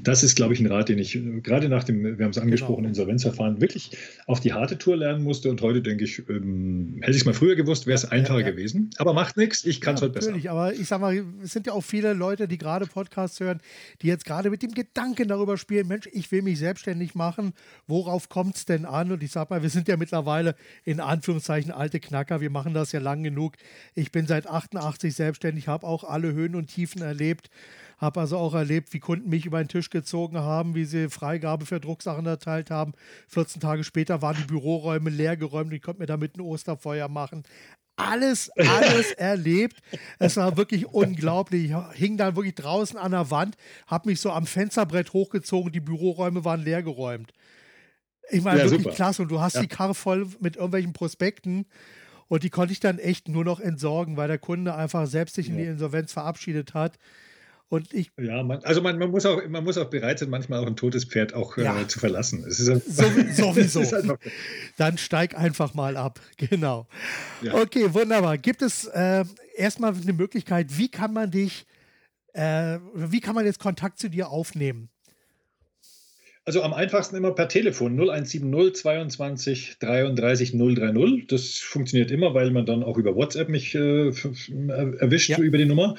[0.00, 2.38] das ist, glaube ich, ein Rat, den ich äh, gerade nach dem, wir haben es
[2.38, 2.90] angesprochen, genau.
[2.90, 3.90] Insolvenzverfahren wirklich
[4.28, 5.50] auf die harte Tour lernen musste.
[5.50, 8.46] Und heute denke ich, ähm, hätte ich es mal früher gewusst, wäre es einfacher ja,
[8.46, 8.52] ja.
[8.52, 8.90] gewesen.
[8.98, 10.28] Aber macht nichts, ich kann es ja, heute besser.
[10.28, 13.58] Natürlich, aber ich sag mal, es sind ja auch viele Leute, die gerade Podcasts hören,
[14.02, 17.54] die jetzt gerade mit dem Gedanken darüber spielen, Mensch, ich will mich selbstständig machen.
[17.86, 19.12] Worauf kommt es denn an?
[19.12, 22.42] Und ich sage mal, wir sind ja mittlerweile in Anführungszeichen alte Knacker.
[22.42, 23.54] Wir machen das ja lang genug.
[23.94, 27.48] Ich bin seit 88 selbstständig, habe auch alle Höhen und Tiefen erlebt.
[27.96, 31.64] Habe also auch erlebt, wie Kunden mich über den Tisch gezogen haben, wie sie Freigabe
[31.64, 32.92] für Drucksachen erteilt haben.
[33.28, 35.72] 14 Tage später waren die Büroräume leer geräumt.
[35.72, 37.44] Ich konnte mir damit ein Osterfeuer machen
[37.96, 39.78] alles, alles erlebt.
[40.18, 41.70] Es war wirklich unglaublich.
[41.70, 45.80] Ich hing dann wirklich draußen an der Wand, habe mich so am Fensterbrett hochgezogen, die
[45.80, 47.32] Büroräume waren leergeräumt.
[48.30, 48.94] Ich meine, ja, wirklich super.
[48.94, 49.22] klasse.
[49.22, 49.62] Und du hast ja.
[49.62, 51.66] die Karre voll mit irgendwelchen Prospekten.
[52.28, 55.48] Und die konnte ich dann echt nur noch entsorgen, weil der Kunde einfach selbst sich
[55.48, 56.98] in die Insolvenz verabschiedet hat.
[57.68, 60.62] Und ich ja, man, also man, man, muss auch, man muss auch bereit sein, manchmal
[60.62, 61.80] auch ein totes Pferd auch äh, ja.
[61.80, 62.44] äh, zu verlassen.
[62.46, 63.02] Es ist ein, so,
[63.52, 63.80] sowieso.
[63.80, 63.94] ist
[64.76, 66.20] Dann steig einfach mal ab.
[66.36, 66.86] Genau.
[67.42, 67.54] Ja.
[67.54, 68.38] Okay, wunderbar.
[68.38, 69.24] Gibt es äh,
[69.56, 71.66] erstmal eine Möglichkeit, wie kann man dich,
[72.34, 74.90] äh, wie kann man jetzt Kontakt zu dir aufnehmen?
[76.46, 81.26] Also am einfachsten immer per Telefon 0170 22 33 030.
[81.26, 85.38] Das funktioniert immer, weil man dann auch über WhatsApp mich äh, erwischt ja.
[85.38, 85.96] über die Nummer.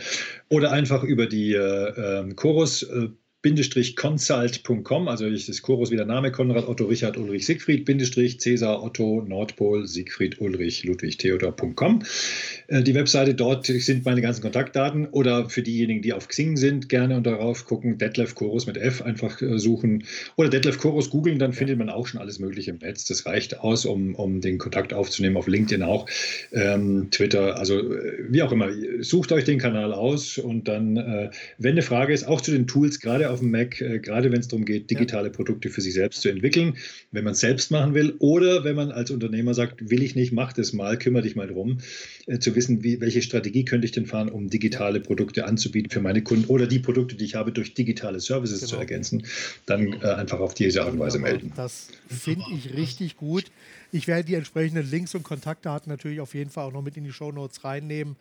[0.47, 2.83] Oder einfach über die äh, ähm, Chorus.
[2.83, 3.09] Äh,
[3.95, 8.83] consult.com, also ich, das Chorus wie der Name Konrad Otto Richard Ulrich Siegfried, Bindestrich Cäsar
[8.83, 12.03] Otto Nordpol Siegfried Ulrich Ludwig Theodor.com.
[12.67, 16.89] Äh, die Webseite dort sind meine ganzen Kontaktdaten oder für diejenigen, die auf Xing sind,
[16.89, 20.03] gerne und darauf gucken, Detlef Chorus mit F einfach äh, suchen
[20.35, 23.05] oder Detlef Chorus googeln, dann findet man auch schon alles Mögliche im Netz.
[23.05, 26.07] Das reicht aus, um, um den Kontakt aufzunehmen, auf LinkedIn auch,
[26.51, 28.69] ähm, Twitter, also äh, wie auch immer.
[29.01, 31.29] Sucht euch den Kanal aus und dann, äh,
[31.59, 34.39] wenn eine Frage ist, auch zu den Tools, gerade auf dem Mac, äh, gerade wenn
[34.39, 36.78] es darum geht, digitale Produkte für sich selbst zu entwickeln,
[37.11, 40.32] wenn man es selbst machen will oder wenn man als Unternehmer sagt, will ich nicht,
[40.32, 41.80] mach das mal, kümmere dich mal drum,
[42.25, 46.01] äh, zu wissen, wie, welche Strategie könnte ich denn fahren, um digitale Produkte anzubieten für
[46.01, 48.71] meine Kunden oder die Produkte, die ich habe, durch digitale Services genau.
[48.71, 49.23] zu ergänzen,
[49.65, 51.53] dann äh, einfach auf diese Art und Weise melden.
[51.55, 53.45] Das finde ich richtig gut.
[53.91, 57.03] Ich werde die entsprechenden Links und Kontaktdaten natürlich auf jeden Fall auch noch mit in
[57.03, 58.15] die Show Notes reinnehmen.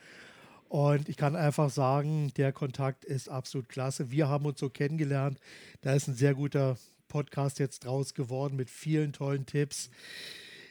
[0.68, 4.10] Und ich kann einfach sagen, der Kontakt ist absolut klasse.
[4.10, 5.38] Wir haben uns so kennengelernt.
[5.82, 6.76] Da ist ein sehr guter
[7.08, 9.90] Podcast jetzt draus geworden mit vielen tollen Tipps.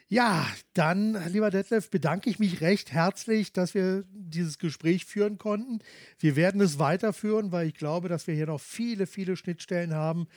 [0.08, 5.80] Ja, dann, lieber Detlef, bedanke ich mich recht herzlich, dass wir dieses Gespräch führen konnten.
[6.20, 10.28] Wir werden es weiterführen, weil ich glaube, dass wir hier noch viele, viele Schnittstellen haben,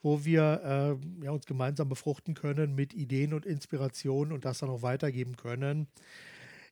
[0.00, 4.70] wo wir äh, ja, uns gemeinsam befruchten können mit Ideen und Inspirationen und das dann
[4.70, 5.88] auch weitergeben können.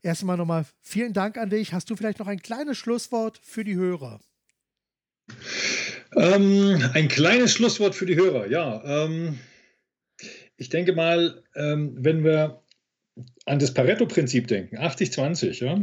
[0.05, 1.73] Erstmal nochmal vielen Dank an dich.
[1.73, 4.21] Hast du vielleicht noch ein kleines Schlusswort für die Hörer?
[6.15, 8.85] Ähm, ein kleines Schlusswort für die Hörer, ja.
[8.85, 9.39] Ähm
[10.59, 12.63] ich denke mal, ähm, wenn wir
[13.47, 15.77] an das Pareto-Prinzip denken, 80-20, ja,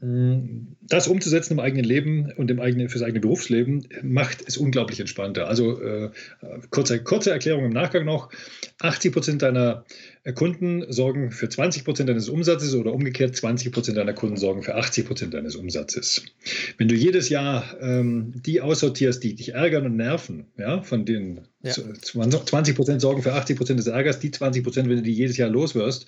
[0.00, 5.00] mm, das umzusetzen im eigenen Leben und im eigenen, fürs eigene Berufsleben, macht es unglaublich
[5.00, 5.48] entspannter.
[5.48, 6.10] Also äh,
[6.70, 8.30] kurze, kurze Erklärung im Nachgang noch.
[8.80, 9.84] 80 Prozent deiner
[10.34, 14.74] Kunden sorgen für 20 Prozent deines Umsatzes oder umgekehrt 20 Prozent deiner Kunden sorgen für
[14.74, 16.22] 80 Prozent deines Umsatzes.
[16.76, 21.40] Wenn du jedes Jahr ähm, die aussortierst, die dich ärgern und nerven, ja, von den
[21.62, 21.72] ja.
[21.72, 25.36] 20 Prozent sorgen für 80 Prozent des Ärgers, die 20 Prozent, wenn du die jedes
[25.36, 26.06] Jahr loswirst,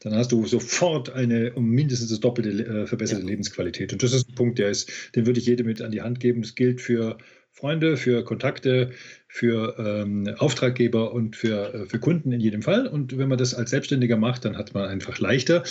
[0.00, 3.28] dann hast du sofort eine um mindestens das doppelte äh, verbesserte ja.
[3.28, 3.92] Lebensqualität.
[3.92, 6.20] Und das ist ein Punkt, der ist, den würde ich jedem mit an die Hand
[6.20, 6.42] geben.
[6.42, 7.18] Das gilt für
[7.52, 8.90] Freunde, für Kontakte,
[9.28, 12.86] für ähm, Auftraggeber und für, äh, für Kunden in jedem Fall.
[12.86, 15.62] Und wenn man das als Selbstständiger macht, dann hat man einfach leichter.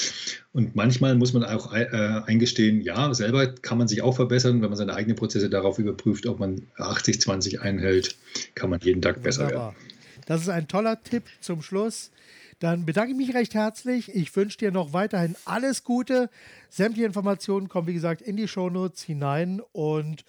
[0.54, 1.88] Und manchmal muss man auch äh,
[2.26, 4.62] eingestehen, ja, selber kann man sich auch verbessern.
[4.62, 8.16] Wenn man seine eigenen Prozesse darauf überprüft, ob man 80-20 einhält,
[8.56, 9.74] kann man jeden Tag besser Wunderbar.
[9.74, 9.90] werden.
[10.28, 12.12] Das ist ein toller Tipp zum Schluss.
[12.60, 14.14] Dann bedanke ich mich recht herzlich.
[14.14, 16.30] Ich wünsche dir noch weiterhin alles Gute.
[16.70, 19.62] Sämtliche Informationen kommen, wie gesagt, in die Shownotes hinein.
[19.72, 20.26] Und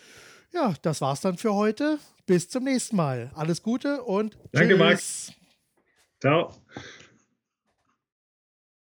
[0.52, 1.98] ja, das war's dann für heute.
[2.26, 3.32] Bis zum nächsten Mal.
[3.34, 4.78] Alles Gute und Danke, tschüss.
[4.78, 5.32] Max.
[6.20, 6.59] Ciao.